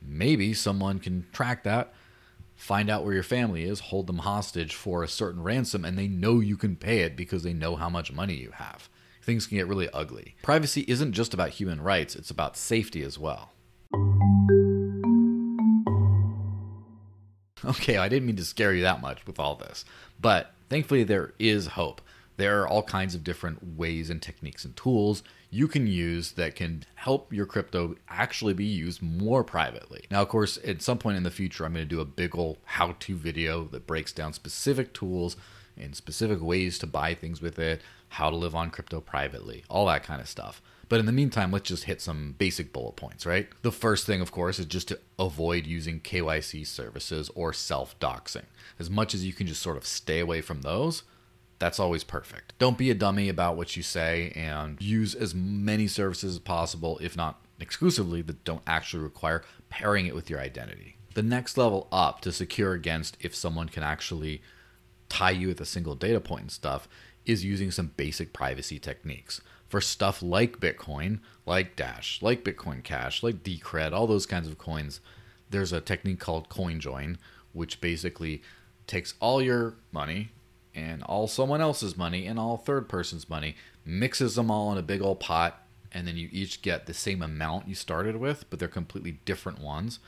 Maybe 0.00 0.52
someone 0.54 0.98
can 0.98 1.26
track 1.32 1.64
that 1.64 1.92
find 2.54 2.90
out 2.90 3.04
where 3.04 3.14
your 3.14 3.22
family 3.22 3.62
is 3.62 3.78
hold 3.78 4.08
them 4.08 4.18
hostage 4.18 4.74
for 4.74 5.04
a 5.04 5.08
certain 5.08 5.42
ransom 5.42 5.84
and 5.84 5.96
they 5.96 6.08
know 6.08 6.40
you 6.40 6.56
can 6.56 6.74
pay 6.74 7.02
it 7.02 7.16
because 7.16 7.44
they 7.44 7.52
know 7.52 7.76
how 7.76 7.88
much 7.88 8.12
money 8.12 8.34
you 8.34 8.50
have 8.50 8.88
things 9.28 9.46
can 9.46 9.58
get 9.58 9.68
really 9.68 9.90
ugly. 9.90 10.36
Privacy 10.42 10.86
isn't 10.88 11.12
just 11.12 11.34
about 11.34 11.50
human 11.50 11.82
rights, 11.82 12.16
it's 12.16 12.30
about 12.30 12.56
safety 12.56 13.02
as 13.02 13.18
well. 13.18 13.52
Okay, 17.62 17.98
I 17.98 18.08
didn't 18.08 18.26
mean 18.26 18.36
to 18.36 18.44
scare 18.44 18.72
you 18.72 18.82
that 18.82 19.02
much 19.02 19.26
with 19.26 19.38
all 19.38 19.54
this, 19.54 19.84
but 20.18 20.54
thankfully 20.70 21.04
there 21.04 21.34
is 21.38 21.66
hope. 21.66 22.00
There 22.38 22.62
are 22.62 22.68
all 22.68 22.82
kinds 22.82 23.14
of 23.14 23.22
different 23.22 23.76
ways 23.76 24.08
and 24.08 24.22
techniques 24.22 24.64
and 24.64 24.74
tools 24.74 25.22
you 25.50 25.68
can 25.68 25.86
use 25.86 26.32
that 26.32 26.54
can 26.54 26.84
help 26.94 27.30
your 27.30 27.44
crypto 27.44 27.96
actually 28.08 28.54
be 28.54 28.64
used 28.64 29.02
more 29.02 29.44
privately. 29.44 30.04
Now, 30.10 30.22
of 30.22 30.28
course, 30.28 30.58
at 30.64 30.80
some 30.80 30.98
point 30.98 31.18
in 31.18 31.22
the 31.24 31.30
future, 31.30 31.66
I'm 31.66 31.74
going 31.74 31.84
to 31.84 31.94
do 31.94 32.00
a 32.00 32.06
big 32.06 32.34
ol' 32.34 32.58
how 32.64 32.94
to 32.98 33.16
video 33.16 33.64
that 33.64 33.86
breaks 33.86 34.12
down 34.12 34.32
specific 34.32 34.94
tools 34.94 35.36
and 35.80 35.96
specific 35.96 36.40
ways 36.40 36.78
to 36.78 36.86
buy 36.86 37.14
things 37.14 37.40
with 37.40 37.58
it, 37.58 37.82
how 38.10 38.30
to 38.30 38.36
live 38.36 38.54
on 38.54 38.70
crypto 38.70 39.00
privately, 39.00 39.64
all 39.68 39.86
that 39.86 40.02
kind 40.02 40.20
of 40.20 40.28
stuff. 40.28 40.62
But 40.88 41.00
in 41.00 41.06
the 41.06 41.12
meantime, 41.12 41.52
let's 41.52 41.68
just 41.68 41.84
hit 41.84 42.00
some 42.00 42.34
basic 42.38 42.72
bullet 42.72 42.96
points, 42.96 43.26
right? 43.26 43.48
The 43.62 43.72
first 43.72 44.06
thing, 44.06 44.20
of 44.20 44.32
course, 44.32 44.58
is 44.58 44.66
just 44.66 44.88
to 44.88 44.98
avoid 45.18 45.66
using 45.66 46.00
KYC 46.00 46.66
services 46.66 47.30
or 47.34 47.52
self 47.52 47.98
doxing. 48.00 48.46
As 48.78 48.88
much 48.88 49.14
as 49.14 49.24
you 49.24 49.32
can 49.32 49.46
just 49.46 49.60
sort 49.60 49.76
of 49.76 49.86
stay 49.86 50.20
away 50.20 50.40
from 50.40 50.62
those, 50.62 51.02
that's 51.58 51.80
always 51.80 52.04
perfect. 52.04 52.54
Don't 52.58 52.78
be 52.78 52.90
a 52.90 52.94
dummy 52.94 53.28
about 53.28 53.56
what 53.56 53.76
you 53.76 53.82
say 53.82 54.32
and 54.34 54.80
use 54.80 55.14
as 55.14 55.34
many 55.34 55.88
services 55.88 56.36
as 56.36 56.40
possible, 56.40 56.98
if 57.02 57.16
not 57.16 57.44
exclusively, 57.60 58.22
that 58.22 58.44
don't 58.44 58.62
actually 58.66 59.02
require 59.02 59.44
pairing 59.68 60.06
it 60.06 60.14
with 60.14 60.30
your 60.30 60.40
identity. 60.40 60.96
The 61.14 61.22
next 61.22 61.58
level 61.58 61.88
up 61.90 62.20
to 62.22 62.32
secure 62.32 62.72
against 62.72 63.16
if 63.20 63.34
someone 63.34 63.68
can 63.68 63.82
actually 63.82 64.40
tie 65.08 65.30
you 65.30 65.48
with 65.48 65.60
a 65.60 65.66
single 65.66 65.94
data 65.94 66.20
point 66.20 66.42
and 66.42 66.52
stuff 66.52 66.88
is 67.26 67.44
using 67.44 67.70
some 67.70 67.92
basic 67.96 68.32
privacy 68.32 68.78
techniques. 68.78 69.40
For 69.68 69.80
stuff 69.80 70.22
like 70.22 70.60
Bitcoin, 70.60 71.20
like 71.44 71.76
Dash, 71.76 72.22
like 72.22 72.42
Bitcoin 72.42 72.82
Cash, 72.82 73.22
like 73.22 73.42
Decred, 73.42 73.92
all 73.92 74.06
those 74.06 74.24
kinds 74.24 74.48
of 74.48 74.56
coins, 74.56 75.00
there's 75.50 75.72
a 75.72 75.80
technique 75.80 76.20
called 76.20 76.48
CoinJoin, 76.48 77.16
which 77.52 77.80
basically 77.80 78.42
takes 78.86 79.14
all 79.20 79.42
your 79.42 79.74
money 79.92 80.30
and 80.74 81.02
all 81.02 81.26
someone 81.26 81.60
else's 81.60 81.96
money 81.96 82.26
and 82.26 82.38
all 82.38 82.56
third 82.56 82.88
person's 82.88 83.28
money, 83.28 83.56
mixes 83.84 84.36
them 84.36 84.50
all 84.50 84.72
in 84.72 84.78
a 84.78 84.82
big 84.82 85.02
old 85.02 85.20
pot, 85.20 85.62
and 85.92 86.06
then 86.06 86.16
you 86.16 86.28
each 86.32 86.62
get 86.62 86.86
the 86.86 86.94
same 86.94 87.22
amount 87.22 87.68
you 87.68 87.74
started 87.74 88.16
with, 88.16 88.48
but 88.48 88.58
they're 88.58 88.68
completely 88.68 89.18
different 89.24 89.60
ones. 89.60 89.98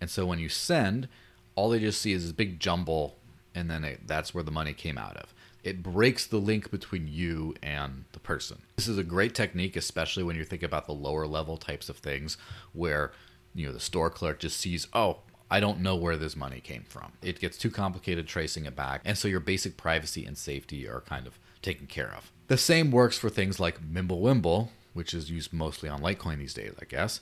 And 0.00 0.10
so 0.10 0.26
when 0.26 0.38
you 0.38 0.48
send, 0.48 1.08
all 1.54 1.70
they 1.70 1.78
just 1.78 2.00
see 2.00 2.12
is 2.12 2.24
this 2.24 2.32
big 2.32 2.60
jumble, 2.60 3.16
and 3.56 3.70
then 3.70 3.82
it, 3.82 4.06
that's 4.06 4.34
where 4.34 4.44
the 4.44 4.52
money 4.52 4.74
came 4.74 4.98
out 4.98 5.16
of. 5.16 5.34
It 5.64 5.82
breaks 5.82 6.26
the 6.26 6.36
link 6.36 6.70
between 6.70 7.08
you 7.08 7.54
and 7.62 8.04
the 8.12 8.20
person. 8.20 8.58
This 8.76 8.86
is 8.86 8.98
a 8.98 9.02
great 9.02 9.34
technique, 9.34 9.74
especially 9.74 10.22
when 10.22 10.36
you 10.36 10.44
think 10.44 10.62
about 10.62 10.86
the 10.86 10.92
lower 10.92 11.26
level 11.26 11.56
types 11.56 11.88
of 11.88 11.96
things 11.96 12.36
where 12.72 13.10
you 13.54 13.66
know 13.66 13.72
the 13.72 13.80
store 13.80 14.10
clerk 14.10 14.38
just 14.38 14.58
sees, 14.58 14.86
oh, 14.92 15.18
I 15.50 15.58
don't 15.58 15.80
know 15.80 15.96
where 15.96 16.16
this 16.16 16.36
money 16.36 16.60
came 16.60 16.84
from. 16.88 17.12
It 17.22 17.40
gets 17.40 17.56
too 17.56 17.70
complicated 17.70 18.28
tracing 18.28 18.66
it 18.66 18.76
back, 18.76 19.00
and 19.04 19.16
so 19.16 19.26
your 19.26 19.40
basic 19.40 19.76
privacy 19.76 20.24
and 20.24 20.36
safety 20.36 20.86
are 20.86 21.00
kind 21.00 21.26
of 21.26 21.38
taken 21.62 21.86
care 21.86 22.12
of. 22.14 22.30
The 22.48 22.58
same 22.58 22.90
works 22.90 23.18
for 23.18 23.30
things 23.30 23.58
like 23.58 23.82
Mimblewimble, 23.82 24.68
which 24.92 25.14
is 25.14 25.30
used 25.30 25.52
mostly 25.52 25.88
on 25.88 26.00
Litecoin 26.00 26.38
these 26.38 26.54
days, 26.54 26.74
I 26.80 26.84
guess, 26.84 27.20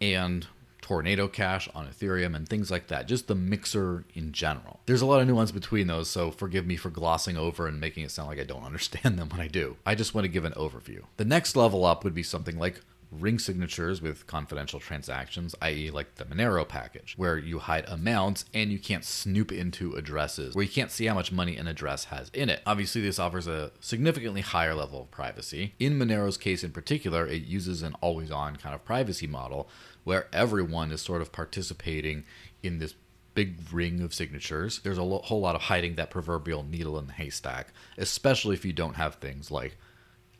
and 0.00 0.46
Tornado 0.82 1.28
Cash 1.28 1.68
on 1.74 1.86
Ethereum 1.88 2.36
and 2.36 2.46
things 2.46 2.70
like 2.70 2.88
that. 2.88 3.08
Just 3.08 3.28
the 3.28 3.34
mixer 3.34 4.04
in 4.14 4.32
general. 4.32 4.80
There's 4.84 5.00
a 5.00 5.06
lot 5.06 5.20
of 5.22 5.28
nuance 5.28 5.52
between 5.52 5.86
those, 5.86 6.10
so 6.10 6.30
forgive 6.30 6.66
me 6.66 6.76
for 6.76 6.90
glossing 6.90 7.36
over 7.36 7.66
and 7.66 7.80
making 7.80 8.04
it 8.04 8.10
sound 8.10 8.28
like 8.28 8.40
I 8.40 8.44
don't 8.44 8.64
understand 8.64 9.18
them 9.18 9.30
when 9.30 9.40
I 9.40 9.46
do. 9.46 9.76
I 9.86 9.94
just 9.94 10.14
want 10.14 10.24
to 10.24 10.28
give 10.28 10.44
an 10.44 10.52
overview. 10.52 11.04
The 11.16 11.24
next 11.24 11.56
level 11.56 11.86
up 11.86 12.04
would 12.04 12.14
be 12.14 12.22
something 12.22 12.58
like 12.58 12.80
ring 13.12 13.38
signatures 13.38 14.00
with 14.00 14.26
confidential 14.26 14.80
transactions, 14.80 15.54
i.e., 15.62 15.90
like 15.90 16.14
the 16.14 16.24
Monero 16.24 16.66
package, 16.66 17.14
where 17.16 17.36
you 17.36 17.58
hide 17.58 17.84
amounts 17.86 18.44
and 18.54 18.72
you 18.72 18.78
can't 18.78 19.04
snoop 19.04 19.52
into 19.52 19.92
addresses, 19.92 20.54
where 20.54 20.64
you 20.64 20.70
can't 20.70 20.90
see 20.90 21.06
how 21.06 21.14
much 21.14 21.30
money 21.30 21.56
an 21.56 21.68
address 21.68 22.04
has 22.06 22.30
in 22.30 22.48
it. 22.48 22.62
Obviously, 22.66 23.02
this 23.02 23.18
offers 23.18 23.46
a 23.46 23.70
significantly 23.80 24.40
higher 24.40 24.74
level 24.74 25.02
of 25.02 25.10
privacy. 25.10 25.74
In 25.78 25.98
Monero's 25.98 26.38
case 26.38 26.64
in 26.64 26.72
particular, 26.72 27.26
it 27.26 27.42
uses 27.42 27.82
an 27.82 27.94
always 28.00 28.30
on 28.30 28.56
kind 28.56 28.74
of 28.74 28.84
privacy 28.84 29.26
model 29.26 29.68
where 30.04 30.26
everyone 30.32 30.90
is 30.90 31.00
sort 31.00 31.22
of 31.22 31.32
participating 31.32 32.24
in 32.62 32.78
this 32.78 32.94
big 33.34 33.58
ring 33.72 34.00
of 34.00 34.12
signatures. 34.12 34.80
There's 34.80 34.98
a 34.98 35.04
whole 35.04 35.40
lot 35.40 35.54
of 35.54 35.62
hiding 35.62 35.94
that 35.96 36.10
proverbial 36.10 36.62
needle 36.64 36.98
in 36.98 37.06
the 37.06 37.12
haystack, 37.12 37.72
especially 37.96 38.54
if 38.54 38.64
you 38.64 38.72
don't 38.72 38.96
have 38.96 39.16
things 39.16 39.50
like 39.50 39.76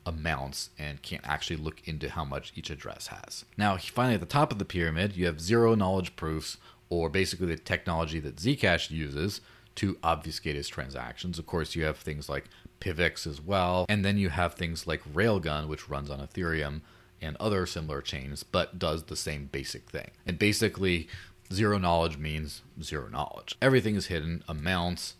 amounts 0.05 0.69
and 0.77 1.01
can't 1.01 1.27
actually 1.27 1.57
look 1.57 1.87
into 1.87 2.09
how 2.09 2.23
much 2.25 2.53
each 2.55 2.69
address 2.69 3.07
has. 3.07 3.45
Now, 3.57 3.77
finally, 3.77 4.15
at 4.15 4.19
the 4.19 4.25
top 4.25 4.51
of 4.51 4.59
the 4.59 4.65
pyramid, 4.65 5.15
you 5.15 5.25
have 5.25 5.39
zero 5.39 5.75
knowledge 5.75 6.15
proofs, 6.15 6.57
or 6.89 7.09
basically 7.09 7.47
the 7.47 7.57
technology 7.57 8.19
that 8.19 8.35
Zcash 8.35 8.91
uses 8.91 9.41
to 9.75 9.97
obfuscate 10.03 10.55
its 10.55 10.67
transactions. 10.67 11.39
Of 11.39 11.45
course, 11.45 11.75
you 11.75 11.83
have 11.85 11.97
things 11.97 12.29
like 12.29 12.45
PIVX 12.79 13.25
as 13.25 13.41
well, 13.41 13.85
and 13.89 14.03
then 14.03 14.17
you 14.17 14.29
have 14.29 14.53
things 14.53 14.85
like 14.85 15.01
Railgun, 15.13 15.67
which 15.67 15.89
runs 15.89 16.09
on 16.09 16.19
Ethereum 16.19 16.81
and 17.21 17.37
other 17.37 17.65
similar 17.65 18.01
chains, 18.01 18.43
but 18.43 18.77
does 18.77 19.03
the 19.03 19.15
same 19.15 19.45
basic 19.45 19.89
thing. 19.89 20.11
And 20.25 20.37
basically, 20.37 21.07
zero 21.51 21.77
knowledge 21.77 22.17
means 22.17 22.61
zero 22.81 23.07
knowledge. 23.07 23.55
Everything 23.61 23.95
is 23.95 24.07
hidden 24.07 24.43
amounts, 24.47 25.15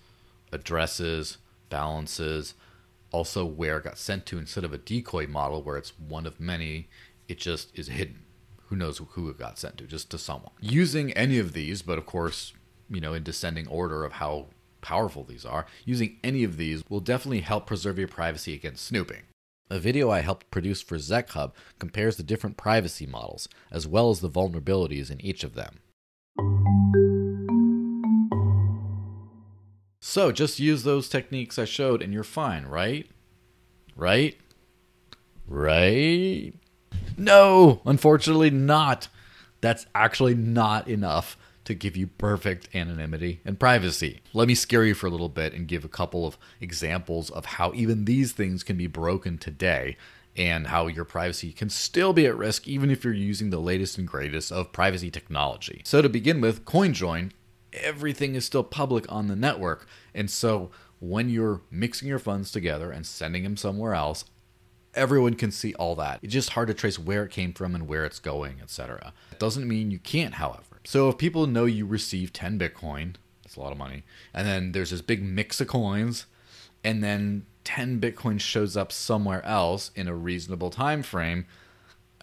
addresses, 0.52 1.38
balances, 1.70 2.54
also 3.14 3.46
where 3.46 3.78
it 3.78 3.86
got 3.86 3.98
sent 3.98 4.26
to 4.26 4.38
instead 4.38 4.66
of 4.66 4.74
a 4.74 4.78
decoy 4.78 5.28
model 5.28 5.64
where 5.64 5.78
it's 5.78 5.98
one 5.98 6.26
of 6.26 6.42
many, 6.42 6.90
it 7.30 7.38
just 7.38 7.78
is 7.80 7.88
hidden. 7.88 8.26
Who 8.68 8.76
knows 8.76 9.00
who 9.12 9.30
it 9.30 9.40
got 9.40 9.58
sent 9.58 9.78
to, 9.78 9.86
just 9.86 10.10
to 10.12 10.18
someone. 10.18 10.52
Using 10.60 11.14
any 11.14 11.40
of 11.40 11.54
these, 11.54 11.82
but 11.82 11.98
of 11.98 12.06
course, 12.06 12.54
you 12.90 13.00
know, 13.00 13.14
in 13.14 13.24
descending 13.24 13.68
order 13.68 14.04
of 14.04 14.14
how 14.14 14.48
powerful 14.82 15.24
these 15.24 15.46
are, 15.46 15.66
using 15.86 16.18
any 16.24 16.44
of 16.44 16.58
these 16.58 16.84
will 16.90 17.00
definitely 17.00 17.42
help 17.42 17.68
preserve 17.68 17.98
your 17.98 18.08
privacy 18.08 18.54
against 18.54 18.86
snooping. 18.86 19.22
A 19.70 19.80
video 19.80 20.10
I 20.10 20.20
helped 20.20 20.52
produce 20.52 20.82
for 20.82 20.98
ZecHub 20.98 21.54
compares 21.80 22.18
the 22.18 22.24
different 22.24 22.58
privacy 22.58 23.06
models, 23.06 23.48
as 23.72 23.88
well 23.88 24.10
as 24.10 24.20
the 24.20 24.30
vulnerabilities 24.30 25.10
in 25.10 25.22
each 25.22 25.44
of 25.44 25.54
them. 25.54 25.80
So 30.14 30.32
just 30.32 30.60
use 30.60 30.84
those 30.84 31.10
techniques 31.10 31.58
I 31.58 31.66
showed 31.66 32.04
and 32.04 32.14
you're 32.14 32.24
fine, 32.24 32.68
right? 32.68 33.10
Right? 33.96 34.38
Right? 35.48 36.54
No, 37.18 37.82
unfortunately 37.84 38.52
not. 38.52 39.08
That's 39.62 39.88
actually 39.96 40.36
not 40.36 40.88
enough 40.88 41.36
to 41.64 41.74
give 41.74 41.98
you 41.98 42.06
perfect 42.06 42.70
anonymity 42.76 43.42
and 43.44 43.60
privacy. 43.60 44.22
Let 44.34 44.48
me 44.48 44.54
scare 44.54 44.86
you 44.86 44.94
for 44.94 45.08
a 45.08 45.10
little 45.10 45.30
bit 45.30 45.52
and 45.52 45.68
give 45.68 45.84
a 45.84 45.90
couple 45.90 46.28
of 46.28 46.38
examples 46.62 47.32
of 47.32 47.46
how 47.46 47.74
even 47.74 48.06
these 48.06 48.34
things 48.34 48.62
can 48.62 48.78
be 48.78 48.86
broken 48.86 49.40
today 49.40 49.98
and 50.38 50.68
how 50.68 50.86
your 50.86 51.06
privacy 51.06 51.52
can 51.52 51.72
still 51.72 52.14
be 52.14 52.28
at 52.28 52.38
risk 52.38 52.68
even 52.68 52.92
if 52.92 53.04
you're 53.04 53.14
using 53.14 53.50
the 53.50 53.58
latest 53.58 53.98
and 53.98 54.08
greatest 54.08 54.52
of 54.52 54.72
privacy 54.72 55.10
technology. 55.10 55.82
So, 55.86 56.04
to 56.04 56.10
begin 56.10 56.40
with, 56.40 56.66
CoinJoin 56.66 57.32
everything 57.74 58.36
is 58.36 58.46
still 58.46 58.64
public 58.64 59.12
on 59.12 59.28
the 59.28 59.36
network. 59.36 59.88
And 60.14 60.30
so 60.30 60.72
when 61.00 61.30
you're 61.30 61.62
mixing 61.70 62.08
your 62.08 62.20
funds 62.20 62.52
together 62.52 62.92
and 62.92 63.06
sending 63.06 63.44
them 63.44 63.58
somewhere 63.58 63.94
else, 63.94 64.26
everyone 64.96 65.34
can 65.34 65.52
see 65.52 65.74
all 65.76 65.96
that. 65.96 66.20
It's 66.22 66.34
just 66.34 66.52
hard 66.52 66.68
to 66.68 66.74
trace 66.74 67.00
where 67.00 67.24
it 67.24 67.32
came 67.32 67.54
from 67.54 67.76
and 67.76 67.88
where 67.88 68.06
it's 68.06 68.20
going, 68.20 68.60
etc. 68.62 69.14
It 69.32 69.40
doesn't 69.40 69.68
mean 69.68 69.92
you 69.92 70.00
can't, 70.00 70.36
however. 70.36 70.80
So 70.86 71.10
if 71.10 71.18
people 71.18 71.48
know 71.48 71.66
you 71.66 71.86
received 71.86 72.34
10 72.36 72.60
Bitcoin, 72.60 73.16
that's 73.44 73.56
a 73.56 73.60
lot 73.60 73.72
of 73.72 73.78
money, 73.78 74.04
and 74.34 74.48
then 74.48 74.72
there's 74.72 74.92
this 74.92 75.02
big 75.02 75.24
mix 75.24 75.60
of 75.62 75.68
coins, 75.68 76.26
and 76.84 77.04
then 77.04 77.46
10 77.64 78.00
Bitcoin 78.00 78.40
shows 78.40 78.76
up 78.78 78.92
somewhere 78.92 79.44
else 79.46 79.92
in 79.96 80.08
a 80.08 80.16
reasonable 80.16 80.70
time 80.70 81.02
frame, 81.02 81.46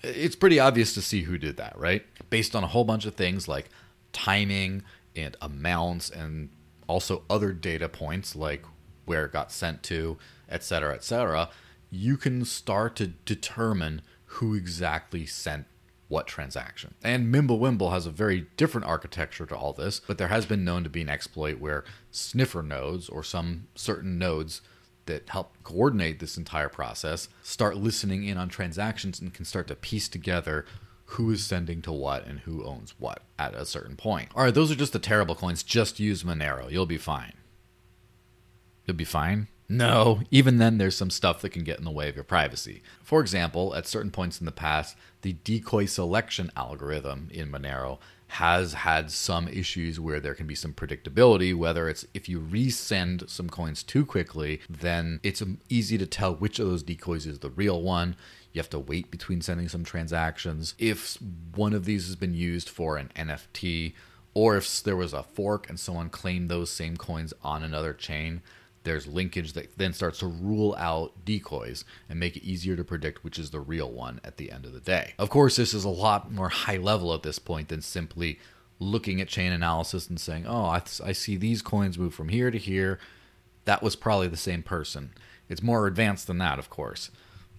it's 0.02 0.36
pretty 0.36 0.58
obvious 0.58 0.94
to 0.94 1.02
see 1.02 1.22
who 1.22 1.38
did 1.38 1.56
that, 1.56 1.78
right? 1.78 2.04
Based 2.30 2.54
on 2.54 2.64
a 2.64 2.68
whole 2.68 2.84
bunch 2.84 3.04
of 3.06 3.14
things 3.14 3.48
like 3.48 3.68
timing, 4.12 4.82
and 5.16 5.36
amounts 5.40 6.10
and 6.10 6.50
also 6.86 7.22
other 7.30 7.52
data 7.52 7.88
points 7.88 8.34
like 8.34 8.64
where 9.04 9.24
it 9.24 9.32
got 9.32 9.50
sent 9.52 9.82
to, 9.84 10.18
et 10.48 10.62
cetera, 10.62 10.94
et 10.94 11.04
cetera, 11.04 11.48
you 11.90 12.16
can 12.16 12.44
start 12.44 12.96
to 12.96 13.08
determine 13.08 14.02
who 14.24 14.54
exactly 14.54 15.26
sent 15.26 15.66
what 16.08 16.26
transaction. 16.26 16.94
And 17.04 17.32
Mimblewimble 17.32 17.92
has 17.92 18.06
a 18.06 18.10
very 18.10 18.46
different 18.56 18.86
architecture 18.86 19.46
to 19.46 19.56
all 19.56 19.72
this, 19.72 20.00
but 20.00 20.18
there 20.18 20.28
has 20.28 20.44
been 20.44 20.64
known 20.64 20.82
to 20.82 20.90
be 20.90 21.02
an 21.02 21.08
exploit 21.08 21.58
where 21.60 21.84
sniffer 22.10 22.62
nodes 22.62 23.08
or 23.08 23.22
some 23.22 23.68
certain 23.76 24.18
nodes 24.18 24.60
that 25.06 25.28
help 25.28 25.54
coordinate 25.62 26.20
this 26.20 26.36
entire 26.36 26.68
process 26.68 27.28
start 27.42 27.76
listening 27.76 28.24
in 28.24 28.36
on 28.36 28.48
transactions 28.48 29.20
and 29.20 29.34
can 29.34 29.44
start 29.44 29.66
to 29.68 29.74
piece 29.74 30.08
together 30.08 30.64
who 31.10 31.30
is 31.30 31.44
sending 31.44 31.82
to 31.82 31.92
what 31.92 32.26
and 32.26 32.40
who 32.40 32.64
owns 32.64 32.94
what 32.98 33.22
at 33.38 33.54
a 33.54 33.66
certain 33.66 33.96
point. 33.96 34.28
All 34.34 34.44
right, 34.44 34.54
those 34.54 34.70
are 34.70 34.76
just 34.76 34.92
the 34.92 34.98
terrible 34.98 35.34
coins. 35.34 35.62
Just 35.62 35.98
use 35.98 36.22
Monero. 36.22 36.70
You'll 36.70 36.86
be 36.86 36.98
fine. 36.98 37.32
You'll 38.86 38.96
be 38.96 39.04
fine. 39.04 39.48
No, 39.68 40.22
even 40.32 40.58
then, 40.58 40.78
there's 40.78 40.96
some 40.96 41.10
stuff 41.10 41.42
that 41.42 41.50
can 41.50 41.62
get 41.62 41.78
in 41.78 41.84
the 41.84 41.92
way 41.92 42.08
of 42.08 42.16
your 42.16 42.24
privacy. 42.24 42.82
For 43.02 43.20
example, 43.20 43.74
at 43.74 43.86
certain 43.86 44.10
points 44.10 44.40
in 44.40 44.46
the 44.46 44.52
past, 44.52 44.96
the 45.22 45.34
decoy 45.44 45.86
selection 45.86 46.50
algorithm 46.56 47.28
in 47.32 47.52
Monero 47.52 47.98
has 48.30 48.74
had 48.74 49.10
some 49.10 49.48
issues 49.48 49.98
where 49.98 50.20
there 50.20 50.34
can 50.34 50.46
be 50.46 50.54
some 50.54 50.72
predictability, 50.72 51.52
whether 51.54 51.88
it's 51.88 52.06
if 52.14 52.28
you 52.28 52.40
resend 52.40 53.28
some 53.28 53.50
coins 53.50 53.82
too 53.82 54.06
quickly, 54.06 54.60
then 54.70 55.18
it's 55.24 55.42
easy 55.68 55.98
to 55.98 56.06
tell 56.06 56.34
which 56.34 56.60
of 56.60 56.68
those 56.68 56.84
decoys 56.84 57.26
is 57.26 57.40
the 57.40 57.50
real 57.50 57.82
one. 57.82 58.14
You 58.52 58.58
have 58.58 58.70
to 58.70 58.78
wait 58.78 59.10
between 59.10 59.42
sending 59.42 59.68
some 59.68 59.84
transactions. 59.84 60.74
If 60.78 61.18
one 61.54 61.72
of 61.72 61.84
these 61.84 62.06
has 62.06 62.16
been 62.16 62.34
used 62.34 62.68
for 62.68 62.96
an 62.96 63.10
NFT, 63.14 63.94
or 64.34 64.56
if 64.56 64.82
there 64.82 64.96
was 64.96 65.12
a 65.12 65.22
fork 65.22 65.68
and 65.68 65.78
someone 65.78 66.10
claimed 66.10 66.48
those 66.48 66.70
same 66.70 66.96
coins 66.96 67.32
on 67.42 67.62
another 67.62 67.92
chain, 67.92 68.42
there's 68.82 69.06
linkage 69.06 69.52
that 69.52 69.76
then 69.76 69.92
starts 69.92 70.20
to 70.20 70.26
rule 70.26 70.74
out 70.78 71.24
decoys 71.24 71.84
and 72.08 72.18
make 72.18 72.36
it 72.36 72.44
easier 72.44 72.76
to 72.76 72.84
predict 72.84 73.22
which 73.22 73.38
is 73.38 73.50
the 73.50 73.60
real 73.60 73.90
one 73.90 74.20
at 74.24 74.36
the 74.36 74.50
end 74.50 74.64
of 74.64 74.72
the 74.72 74.80
day. 74.80 75.14
Of 75.18 75.30
course, 75.30 75.56
this 75.56 75.74
is 75.74 75.84
a 75.84 75.90
lot 75.90 76.32
more 76.32 76.48
high 76.48 76.78
level 76.78 77.12
at 77.14 77.22
this 77.22 77.38
point 77.38 77.68
than 77.68 77.82
simply 77.82 78.38
looking 78.78 79.20
at 79.20 79.28
chain 79.28 79.52
analysis 79.52 80.08
and 80.08 80.18
saying, 80.18 80.46
oh, 80.46 80.64
I, 80.64 80.82
I 81.04 81.12
see 81.12 81.36
these 81.36 81.60
coins 81.60 81.98
move 81.98 82.14
from 82.14 82.30
here 82.30 82.50
to 82.50 82.58
here. 82.58 82.98
That 83.66 83.82
was 83.82 83.94
probably 83.94 84.28
the 84.28 84.36
same 84.38 84.62
person. 84.62 85.10
It's 85.48 85.62
more 85.62 85.86
advanced 85.86 86.26
than 86.26 86.38
that, 86.38 86.58
of 86.58 86.70
course. 86.70 87.10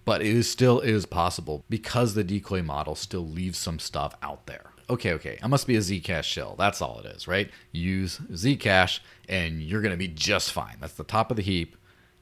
But 0.04 0.20
it 0.20 0.28
is 0.28 0.50
still 0.50 0.80
is 0.80 1.06
possible 1.06 1.64
because 1.70 2.14
the 2.14 2.24
decoy 2.24 2.62
model 2.62 2.94
still 2.94 3.26
leaves 3.26 3.58
some 3.58 3.78
stuff 3.78 4.16
out 4.22 4.46
there 4.46 4.72
okay, 4.92 5.12
okay, 5.12 5.38
I 5.42 5.46
must 5.46 5.66
be 5.66 5.76
a 5.76 5.80
Zcash 5.80 6.24
shell. 6.24 6.54
That's 6.58 6.82
all 6.82 7.00
it 7.00 7.06
is, 7.06 7.26
right? 7.26 7.50
Use 7.72 8.18
Zcash 8.30 9.00
and 9.28 9.62
you're 9.62 9.80
going 9.80 9.92
to 9.92 9.98
be 9.98 10.08
just 10.08 10.52
fine. 10.52 10.76
That's 10.80 10.94
the 10.94 11.04
top 11.04 11.30
of 11.30 11.36
the 11.36 11.42
heap. 11.42 11.76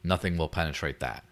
Nothing 0.04 0.38
will 0.38 0.48
penetrate 0.48 1.00
that. 1.00 1.24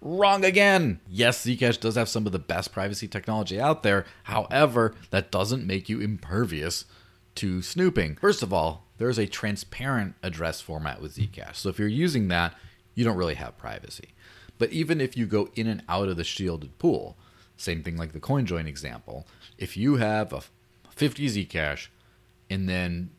Wrong 0.00 0.44
again. 0.44 1.00
Yes, 1.08 1.44
Zcash 1.44 1.78
does 1.78 1.94
have 1.94 2.08
some 2.08 2.26
of 2.26 2.32
the 2.32 2.38
best 2.38 2.72
privacy 2.72 3.06
technology 3.06 3.60
out 3.60 3.82
there. 3.82 4.06
However, 4.24 4.94
that 5.10 5.30
doesn't 5.30 5.66
make 5.66 5.88
you 5.88 6.00
impervious 6.00 6.84
to 7.36 7.62
snooping. 7.62 8.16
First 8.16 8.42
of 8.42 8.52
all, 8.52 8.86
there's 8.98 9.18
a 9.18 9.26
transparent 9.26 10.14
address 10.22 10.60
format 10.60 11.00
with 11.00 11.16
Zcash. 11.16 11.56
So 11.56 11.68
if 11.68 11.78
you're 11.78 11.88
using 11.88 12.28
that, 12.28 12.54
you 12.94 13.04
don't 13.04 13.16
really 13.16 13.34
have 13.34 13.58
privacy. 13.58 14.10
But 14.58 14.72
even 14.72 15.00
if 15.00 15.16
you 15.16 15.26
go 15.26 15.48
in 15.54 15.66
and 15.66 15.82
out 15.88 16.08
of 16.08 16.16
the 16.16 16.24
shielded 16.24 16.78
pool, 16.78 17.16
same 17.56 17.82
thing 17.82 17.96
like 17.96 18.12
the 18.12 18.20
CoinJoin 18.20 18.66
example, 18.66 19.26
if 19.58 19.76
you 19.76 19.96
have 19.96 20.32
a 20.32 20.42
50 20.90 21.26
Zcash 21.28 21.88
and 22.50 22.68
then 22.68 23.10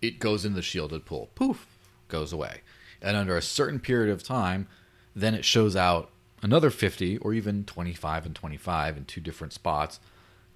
it 0.00 0.18
goes 0.18 0.44
in 0.44 0.54
the 0.54 0.62
shielded 0.62 1.04
pool, 1.04 1.30
poof, 1.34 1.66
goes 2.08 2.32
away. 2.32 2.60
And 3.00 3.16
under 3.16 3.36
a 3.36 3.42
certain 3.42 3.80
period 3.80 4.12
of 4.12 4.22
time, 4.22 4.68
then 5.14 5.34
it 5.34 5.44
shows 5.44 5.76
out 5.76 6.10
another 6.42 6.70
50 6.70 7.18
or 7.18 7.32
even 7.34 7.64
25 7.64 8.26
and 8.26 8.34
25 8.34 8.96
in 8.96 9.04
two 9.04 9.20
different 9.20 9.52
spots 9.52 10.00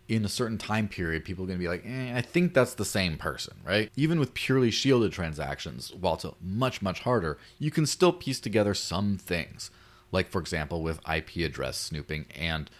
in 0.08 0.24
a 0.24 0.28
certain 0.28 0.58
time 0.58 0.88
period, 0.88 1.24
people 1.24 1.44
are 1.44 1.48
going 1.48 1.58
to 1.58 1.62
be 1.62 1.68
like, 1.68 1.84
eh, 1.84 2.16
I 2.16 2.20
think 2.20 2.54
that's 2.54 2.74
the 2.74 2.84
same 2.84 3.16
person, 3.16 3.56
right? 3.64 3.90
Even 3.96 4.20
with 4.20 4.34
purely 4.34 4.70
shielded 4.70 5.12
transactions, 5.12 5.92
while 5.98 6.14
it's 6.14 6.26
much, 6.40 6.80
much 6.80 7.00
harder, 7.00 7.38
you 7.58 7.70
can 7.70 7.86
still 7.86 8.12
piece 8.12 8.40
together 8.40 8.74
some 8.74 9.18
things. 9.18 9.70
Like, 10.16 10.30
for 10.30 10.40
example, 10.40 10.82
with 10.82 10.98
IP 11.06 11.44
address 11.44 11.76
snooping 11.76 12.24
and 12.34 12.70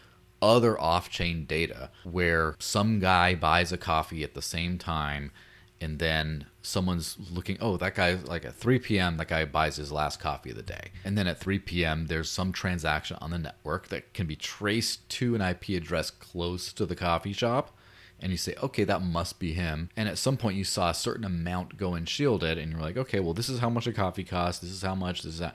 other 0.40 0.80
off 0.80 1.10
chain 1.10 1.44
data 1.44 1.90
where 2.02 2.56
some 2.58 2.98
guy 2.98 3.34
buys 3.34 3.72
a 3.72 3.76
coffee 3.76 4.24
at 4.24 4.32
the 4.32 4.40
same 4.40 4.78
time 4.78 5.32
and 5.78 5.98
then 5.98 6.46
someone's 6.62 7.18
looking, 7.30 7.58
oh, 7.60 7.76
that 7.76 7.94
guy, 7.94 8.14
like 8.14 8.46
at 8.46 8.54
3 8.54 8.78
p.m., 8.78 9.18
that 9.18 9.28
guy 9.28 9.44
buys 9.44 9.76
his 9.76 9.92
last 9.92 10.18
coffee 10.18 10.48
of 10.48 10.56
the 10.56 10.62
day. 10.62 10.92
And 11.04 11.18
then 11.18 11.26
at 11.26 11.38
3 11.38 11.58
p.m., 11.58 12.06
there's 12.06 12.30
some 12.30 12.52
transaction 12.52 13.18
on 13.20 13.32
the 13.32 13.38
network 13.38 13.88
that 13.88 14.14
can 14.14 14.26
be 14.26 14.36
traced 14.36 15.06
to 15.10 15.34
an 15.34 15.42
IP 15.42 15.68
address 15.70 16.10
close 16.10 16.72
to 16.72 16.86
the 16.86 16.96
coffee 16.96 17.34
shop. 17.34 17.76
And 18.18 18.32
you 18.32 18.38
say, 18.38 18.54
okay, 18.62 18.84
that 18.84 19.02
must 19.02 19.38
be 19.38 19.52
him. 19.52 19.90
And 19.94 20.08
at 20.08 20.16
some 20.16 20.38
point, 20.38 20.56
you 20.56 20.64
saw 20.64 20.88
a 20.88 20.94
certain 20.94 21.26
amount 21.26 21.76
go 21.76 21.94
in 21.94 22.06
shielded, 22.06 22.56
and 22.56 22.72
you're 22.72 22.80
like, 22.80 22.96
okay, 22.96 23.20
well, 23.20 23.34
this 23.34 23.50
is 23.50 23.58
how 23.58 23.68
much 23.68 23.86
a 23.86 23.92
coffee 23.92 24.24
costs. 24.24 24.62
This 24.62 24.70
is 24.70 24.80
how 24.80 24.94
much. 24.94 25.20
This 25.20 25.34
is 25.34 25.40
that. 25.40 25.54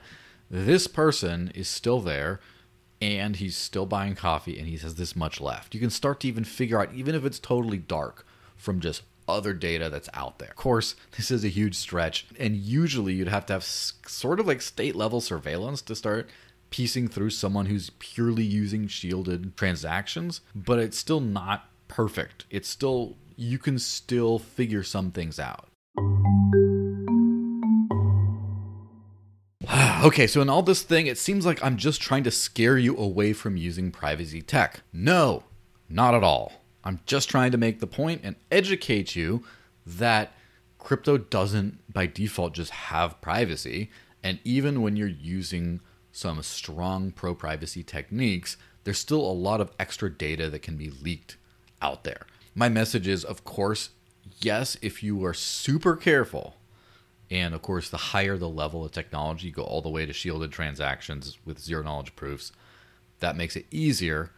This 0.52 0.86
person 0.86 1.50
is 1.54 1.66
still 1.66 2.00
there 2.00 2.38
and 3.00 3.36
he's 3.36 3.56
still 3.56 3.86
buying 3.86 4.14
coffee 4.14 4.58
and 4.58 4.68
he 4.68 4.76
has 4.76 4.96
this 4.96 5.16
much 5.16 5.40
left. 5.40 5.74
You 5.74 5.80
can 5.80 5.88
start 5.88 6.20
to 6.20 6.28
even 6.28 6.44
figure 6.44 6.78
out, 6.78 6.92
even 6.92 7.14
if 7.14 7.24
it's 7.24 7.38
totally 7.38 7.78
dark, 7.78 8.26
from 8.54 8.78
just 8.78 9.02
other 9.26 9.54
data 9.54 9.88
that's 9.88 10.10
out 10.12 10.38
there. 10.38 10.50
Of 10.50 10.56
course, 10.56 10.94
this 11.16 11.30
is 11.30 11.42
a 11.42 11.48
huge 11.48 11.74
stretch, 11.74 12.26
and 12.38 12.54
usually 12.54 13.14
you'd 13.14 13.28
have 13.28 13.46
to 13.46 13.54
have 13.54 13.64
sort 13.64 14.40
of 14.40 14.46
like 14.46 14.60
state 14.60 14.94
level 14.94 15.22
surveillance 15.22 15.80
to 15.82 15.96
start 15.96 16.28
piecing 16.68 17.08
through 17.08 17.30
someone 17.30 17.66
who's 17.66 17.88
purely 17.98 18.44
using 18.44 18.88
shielded 18.88 19.56
transactions, 19.56 20.42
but 20.54 20.78
it's 20.78 20.98
still 20.98 21.20
not 21.20 21.70
perfect. 21.88 22.44
It's 22.50 22.68
still, 22.68 23.16
you 23.36 23.58
can 23.58 23.78
still 23.78 24.38
figure 24.38 24.82
some 24.82 25.12
things 25.12 25.40
out. 25.40 25.68
Okay, 30.02 30.26
so 30.26 30.42
in 30.42 30.50
all 30.50 30.62
this 30.62 30.82
thing, 30.82 31.06
it 31.06 31.16
seems 31.16 31.46
like 31.46 31.62
I'm 31.64 31.76
just 31.76 32.02
trying 32.02 32.24
to 32.24 32.30
scare 32.30 32.76
you 32.76 32.96
away 32.96 33.32
from 33.32 33.56
using 33.56 33.92
privacy 33.92 34.42
tech. 34.42 34.80
No, 34.92 35.44
not 35.88 36.14
at 36.14 36.24
all. 36.24 36.52
I'm 36.84 37.00
just 37.06 37.30
trying 37.30 37.52
to 37.52 37.58
make 37.58 37.78
the 37.78 37.86
point 37.86 38.22
and 38.24 38.34
educate 38.50 39.14
you 39.14 39.44
that 39.86 40.32
crypto 40.78 41.16
doesn't 41.16 41.92
by 41.92 42.06
default 42.06 42.54
just 42.54 42.72
have 42.72 43.20
privacy. 43.20 43.90
And 44.22 44.40
even 44.44 44.82
when 44.82 44.96
you're 44.96 45.08
using 45.08 45.80
some 46.10 46.42
strong 46.42 47.12
pro 47.12 47.34
privacy 47.34 47.84
techniques, 47.84 48.56
there's 48.84 48.98
still 48.98 49.20
a 49.20 49.32
lot 49.32 49.60
of 49.60 49.70
extra 49.78 50.10
data 50.10 50.50
that 50.50 50.62
can 50.62 50.76
be 50.76 50.90
leaked 50.90 51.36
out 51.80 52.02
there. 52.02 52.26
My 52.54 52.68
message 52.68 53.06
is, 53.06 53.24
of 53.24 53.44
course, 53.44 53.90
yes, 54.40 54.76
if 54.82 55.02
you 55.02 55.24
are 55.24 55.34
super 55.34 55.94
careful 55.94 56.56
and 57.32 57.54
of 57.54 57.62
course, 57.62 57.88
the 57.88 57.96
higher 57.96 58.36
the 58.36 58.48
level 58.48 58.84
of 58.84 58.92
technology, 58.92 59.46
you 59.46 59.54
go 59.54 59.62
all 59.62 59.80
the 59.80 59.88
way 59.88 60.04
to 60.04 60.12
shielded 60.12 60.52
transactions 60.52 61.38
with 61.46 61.58
zero 61.58 61.82
knowledge 61.82 62.14
proofs. 62.14 62.52
That 63.20 63.36
makes 63.36 63.56
it 63.56 63.64
easier. 63.70 64.32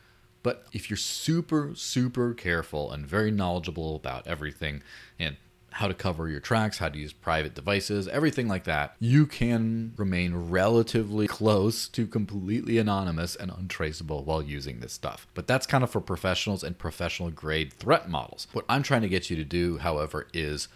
But 0.45 0.67
if 0.73 0.89
you're 0.89 0.97
super, 0.97 1.73
super 1.75 2.35
careful 2.35 2.93
and 2.93 3.05
very 3.05 3.33
knowledgeable 3.33 3.97
about 3.97 4.29
everything 4.29 4.83
and 5.19 5.37
how 5.73 5.89
to 5.89 5.95
cover 5.95 6.29
your 6.29 6.39
tracks, 6.39 6.79
how 6.79 6.89
to 6.89 6.97
use 6.97 7.13
private 7.13 7.55
devices, 7.55 8.07
everything 8.07 8.47
like 8.47 8.63
that, 8.63 8.95
you 9.01 9.27
can 9.27 9.93
remain 9.97 10.51
relatively 10.51 11.27
close 11.27 11.89
to 11.89 12.07
completely 12.07 12.79
anonymous 12.79 13.35
and 13.35 13.51
untraceable 13.51 14.23
while 14.23 14.41
using 14.41 14.79
this 14.79 14.93
stuff. 14.93 15.27
But 15.35 15.49
that's 15.49 15.67
kind 15.67 15.83
of 15.83 15.91
for 15.91 16.01
professionals 16.01 16.63
and 16.63 16.79
professional 16.79 17.33
grade 17.33 17.73
threat 17.73 18.09
models. 18.09 18.47
What 18.53 18.67
I'm 18.69 18.85
trying 18.85 19.03
to 19.03 19.09
get 19.09 19.31
you 19.31 19.37
to 19.37 19.45
do, 19.45 19.79
however, 19.79 20.29
is 20.33 20.69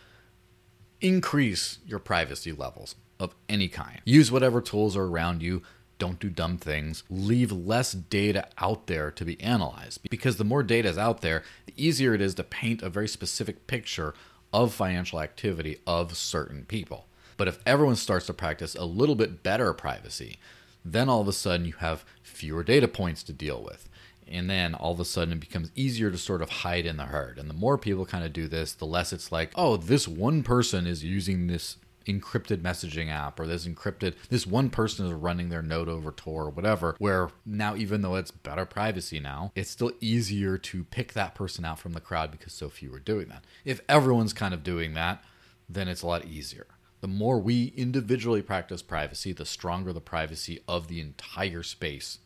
increase 1.00 1.78
your 1.86 1.98
privacy 1.98 2.52
levels 2.52 2.94
of 3.18 3.34
any 3.48 3.68
kind. 3.68 4.00
Use 4.04 4.30
whatever 4.30 4.60
tools 4.60 4.96
are 4.96 5.04
around 5.04 5.42
you. 5.42 5.62
Don't 5.98 6.20
do 6.20 6.30
dumb 6.30 6.58
things. 6.58 7.02
Leave 7.10 7.50
less 7.50 7.92
data 7.92 8.48
out 8.58 8.86
there 8.86 9.10
to 9.10 9.24
be 9.24 9.40
analyzed 9.40 10.00
because 10.10 10.36
the 10.36 10.44
more 10.44 10.62
data 10.62 10.88
is 10.88 10.98
out 10.98 11.22
there, 11.22 11.42
the 11.66 11.74
easier 11.76 12.14
it 12.14 12.20
is 12.20 12.34
to 12.36 12.44
paint 12.44 12.82
a 12.82 12.90
very 12.90 13.08
specific 13.08 13.66
picture 13.66 14.14
of 14.52 14.72
financial 14.72 15.20
activity 15.20 15.78
of 15.86 16.16
certain 16.16 16.64
people. 16.64 17.06
But 17.36 17.48
if 17.48 17.58
everyone 17.66 17.96
starts 17.96 18.26
to 18.26 18.34
practice 18.34 18.74
a 18.74 18.84
little 18.84 19.14
bit 19.14 19.42
better 19.42 19.72
privacy, 19.72 20.38
then 20.84 21.08
all 21.08 21.20
of 21.20 21.28
a 21.28 21.32
sudden 21.32 21.66
you 21.66 21.74
have 21.74 22.04
fewer 22.22 22.62
data 22.62 22.88
points 22.88 23.22
to 23.24 23.32
deal 23.32 23.62
with 23.62 23.88
and 24.30 24.48
then 24.48 24.74
all 24.74 24.92
of 24.92 25.00
a 25.00 25.04
sudden 25.04 25.34
it 25.34 25.40
becomes 25.40 25.70
easier 25.74 26.10
to 26.10 26.18
sort 26.18 26.42
of 26.42 26.50
hide 26.50 26.86
in 26.86 26.96
the 26.96 27.04
herd. 27.04 27.38
And 27.38 27.48
the 27.48 27.54
more 27.54 27.78
people 27.78 28.06
kind 28.06 28.24
of 28.24 28.32
do 28.32 28.48
this, 28.48 28.72
the 28.72 28.84
less 28.84 29.12
it's 29.12 29.32
like, 29.32 29.52
oh, 29.54 29.76
this 29.76 30.06
one 30.08 30.42
person 30.42 30.86
is 30.86 31.04
using 31.04 31.46
this 31.46 31.76
encrypted 32.08 32.58
messaging 32.62 33.10
app 33.10 33.38
or 33.38 33.46
this 33.46 33.66
encrypted 33.66 34.14
this 34.30 34.46
one 34.46 34.70
person 34.70 35.06
is 35.06 35.12
running 35.12 35.50
their 35.50 35.62
node 35.62 35.88
over 35.88 36.10
tor 36.10 36.44
or 36.44 36.50
whatever 36.50 36.96
where 36.98 37.28
now 37.44 37.76
even 37.76 38.00
though 38.00 38.16
it's 38.16 38.30
better 38.30 38.64
privacy 38.64 39.20
now 39.20 39.52
it's 39.54 39.70
still 39.70 39.92
easier 40.00 40.56
to 40.56 40.84
pick 40.84 41.12
that 41.12 41.34
person 41.34 41.64
out 41.64 41.78
from 41.78 41.92
the 41.92 42.00
crowd 42.00 42.30
because 42.30 42.52
so 42.52 42.68
few 42.68 42.92
are 42.94 42.98
doing 42.98 43.28
that. 43.28 43.44
If 43.64 43.82
everyone's 43.88 44.32
kind 44.32 44.54
of 44.54 44.62
doing 44.62 44.94
that 44.94 45.22
then 45.68 45.86
it's 45.86 46.02
a 46.02 46.06
lot 46.06 46.24
easier. 46.24 46.66
The 47.02 47.08
more 47.08 47.38
we 47.38 47.74
individually 47.76 48.42
practice 48.42 48.80
privacy 48.80 49.32
the 49.32 49.44
stronger 49.44 49.92
the 49.92 50.00
privacy 50.00 50.60
of 50.66 50.88
the 50.88 51.00
entire 51.00 51.62
space 51.62 52.20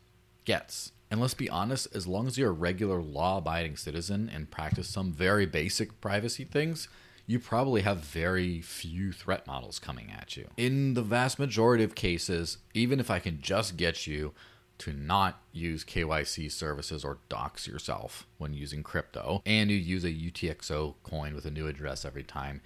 gets 0.44 0.92
and 1.12 1.20
let's 1.20 1.35
be 1.35 1.51
honest, 1.51 1.94
as 1.94 2.07
long 2.07 2.27
as 2.27 2.38
you're 2.38 2.48
a 2.48 2.55
regular 2.55 3.03
law 3.03 3.37
abiding 3.37 3.77
citizen 3.77 4.31
and 4.35 4.51
practice 4.51 4.88
some 4.88 5.12
very 5.12 5.44
basic 5.44 6.01
privacy 6.01 6.42
things, 6.42 6.88
you 7.27 7.38
probably 7.38 7.83
have 7.83 7.98
very 7.98 8.62
few 8.62 9.12
threat 9.12 9.46
models 9.46 9.79
coming 9.79 10.11
at 10.11 10.38
you. 10.38 10.48
In 10.57 10.94
the 10.94 11.03
vast 11.03 11.38
majority 11.38 11.85
of 11.85 11.94
cases, 11.94 12.57
even 12.72 12.98
if 12.98 13.11
I 13.11 13.18
can 13.18 13.42
just 13.42 13.77
get 13.77 14.07
you 14.07 14.33
to 14.79 14.94
not 14.94 15.42
use 15.53 15.85
KYC 15.85 16.51
services 16.51 17.05
or 17.05 17.18
dox 17.29 17.66
yourself 17.66 18.27
when 18.38 18.55
using 18.55 18.83
crypto, 18.83 19.42
and 19.44 19.70
you 19.70 19.77
use 19.77 20.05
a 20.05 20.11
UTXO 20.11 20.94
coin 21.03 21.35
with 21.35 21.44
a 21.44 21.51
new 21.51 21.66
address 21.66 22.07
every 22.07 22.25
time, 22.25 22.62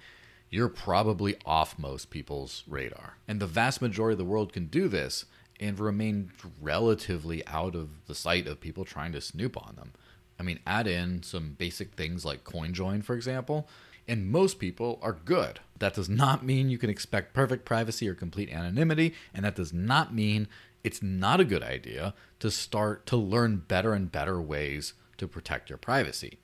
you're 0.49 0.69
probably 0.69 1.35
off 1.45 1.77
most 1.77 2.09
people's 2.11 2.63
radar. 2.65 3.17
And 3.27 3.41
the 3.41 3.45
vast 3.45 3.81
majority 3.81 4.13
of 4.13 4.19
the 4.19 4.23
world 4.23 4.53
can 4.53 4.67
do 4.67 4.87
this 4.87 5.25
and 5.59 5.79
remain 5.79 6.31
relatively 6.61 7.45
out 7.47 7.75
of 7.75 8.05
the 8.07 8.15
sight 8.15 8.47
of 8.47 8.61
people 8.61 8.85
trying 8.85 9.11
to 9.13 9.21
snoop 9.21 9.57
on 9.57 9.75
them. 9.75 9.93
I 10.39 10.43
mean, 10.43 10.59
add 10.67 10.87
in 10.87 11.23
some 11.23 11.55
basic 11.57 11.93
things 11.93 12.23
like 12.23 12.43
CoinJoin, 12.43 13.03
for 13.03 13.15
example, 13.15 13.67
and 14.07 14.31
most 14.31 14.59
people 14.59 14.99
are 15.01 15.13
good. 15.13 15.59
That 15.79 15.95
does 15.95 16.07
not 16.07 16.45
mean 16.45 16.69
you 16.69 16.77
can 16.77 16.89
expect 16.89 17.33
perfect 17.33 17.65
privacy 17.65 18.07
or 18.07 18.13
complete 18.13 18.51
anonymity, 18.51 19.13
and 19.33 19.43
that 19.45 19.55
does 19.55 19.73
not 19.73 20.13
mean 20.13 20.47
it's 20.83 21.01
not 21.01 21.39
a 21.39 21.45
good 21.45 21.63
idea 21.63 22.13
to 22.39 22.51
start 22.51 23.05
to 23.07 23.17
learn 23.17 23.63
better 23.67 23.93
and 23.93 24.11
better 24.11 24.41
ways 24.41 24.93
to 25.17 25.27
protect 25.27 25.69
your 25.69 25.77
privacy. 25.77 26.39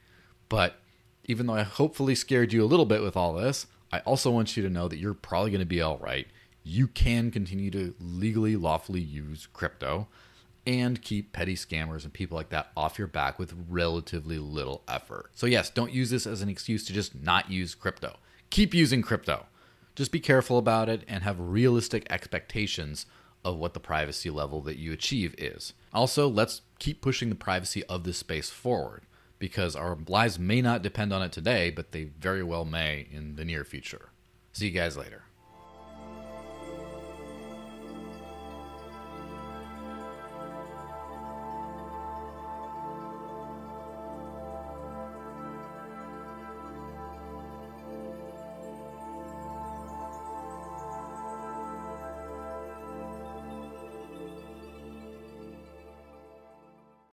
But 0.50 0.76
even 1.26 1.46
though 1.46 1.54
I 1.54 1.64
hopefully 1.64 2.16
scared 2.16 2.52
you 2.52 2.64
a 2.64 2.66
little 2.66 2.86
bit 2.86 3.02
with 3.02 3.16
all 3.16 3.34
this, 3.34 3.68
I 3.92 4.00
also 4.00 4.32
want 4.32 4.58
you 4.58 4.64
to 4.64 4.70
know 4.70 4.88
that 4.88 4.98
you're 4.98 5.14
probably 5.14 5.52
going 5.52 5.60
to 5.60 5.66
be 5.66 5.82
all 5.82 6.00
right. 6.00 6.28
You 6.64 6.88
can 6.88 7.32
continue 7.32 7.70
to 7.72 7.94
legally, 8.00 8.56
lawfully 8.56 9.02
use 9.02 9.48
crypto 9.52 10.08
and 10.66 11.02
keep 11.02 11.34
petty 11.34 11.56
scammers 11.56 12.04
and 12.04 12.14
people 12.14 12.38
like 12.38 12.50
that 12.50 12.72
off 12.78 12.98
your 12.98 13.08
back 13.08 13.38
with 13.38 13.54
relatively 13.70 14.40
little 14.40 14.82
effort. 14.88 15.30
So, 15.34 15.46
yes, 15.46 15.70
don't 15.70 15.92
use 15.92 16.10
this 16.10 16.26
as 16.26 16.42
an 16.42 16.50
excuse 16.50 16.86
to 16.86 16.94
just 16.94 17.16
not 17.16 17.52
use 17.52 17.76
crypto. 17.76 18.16
Keep 18.50 18.74
using 18.74 19.02
crypto. 19.02 19.46
Just 19.96 20.12
be 20.12 20.20
careful 20.20 20.58
about 20.58 20.90
it 20.90 21.04
and 21.08 21.24
have 21.24 21.40
realistic 21.40 22.08
expectations 22.10 23.06
of 23.44 23.58
what 23.58 23.74
the 23.74 23.80
privacy 23.80 24.30
level 24.30 24.62
that 24.62 24.78
you 24.78 24.94
achieve 24.94 25.36
is. 25.38 25.74
Also, 25.94 26.28
let's 26.28 26.62
keep 26.80 27.02
pushing 27.02 27.30
the 27.30 27.36
privacy 27.36 27.84
of 27.86 28.04
this 28.04 28.18
space 28.18 28.50
forward 28.50 29.04
because 29.38 29.76
our 29.76 29.98
lives 30.08 30.40
may 30.40 30.62
not 30.62 30.82
depend 30.82 31.12
on 31.12 31.22
it 31.22 31.32
today, 31.32 31.70
but 31.70 31.92
they 31.92 32.06
very 32.06 32.42
well 32.42 32.64
may 32.64 33.08
in 33.12 33.36
the 33.36 33.44
near 33.44 33.66
future. 33.66 34.10
See 34.54 34.68
you 34.68 34.72
guys 34.72 34.96
later. 34.96 35.24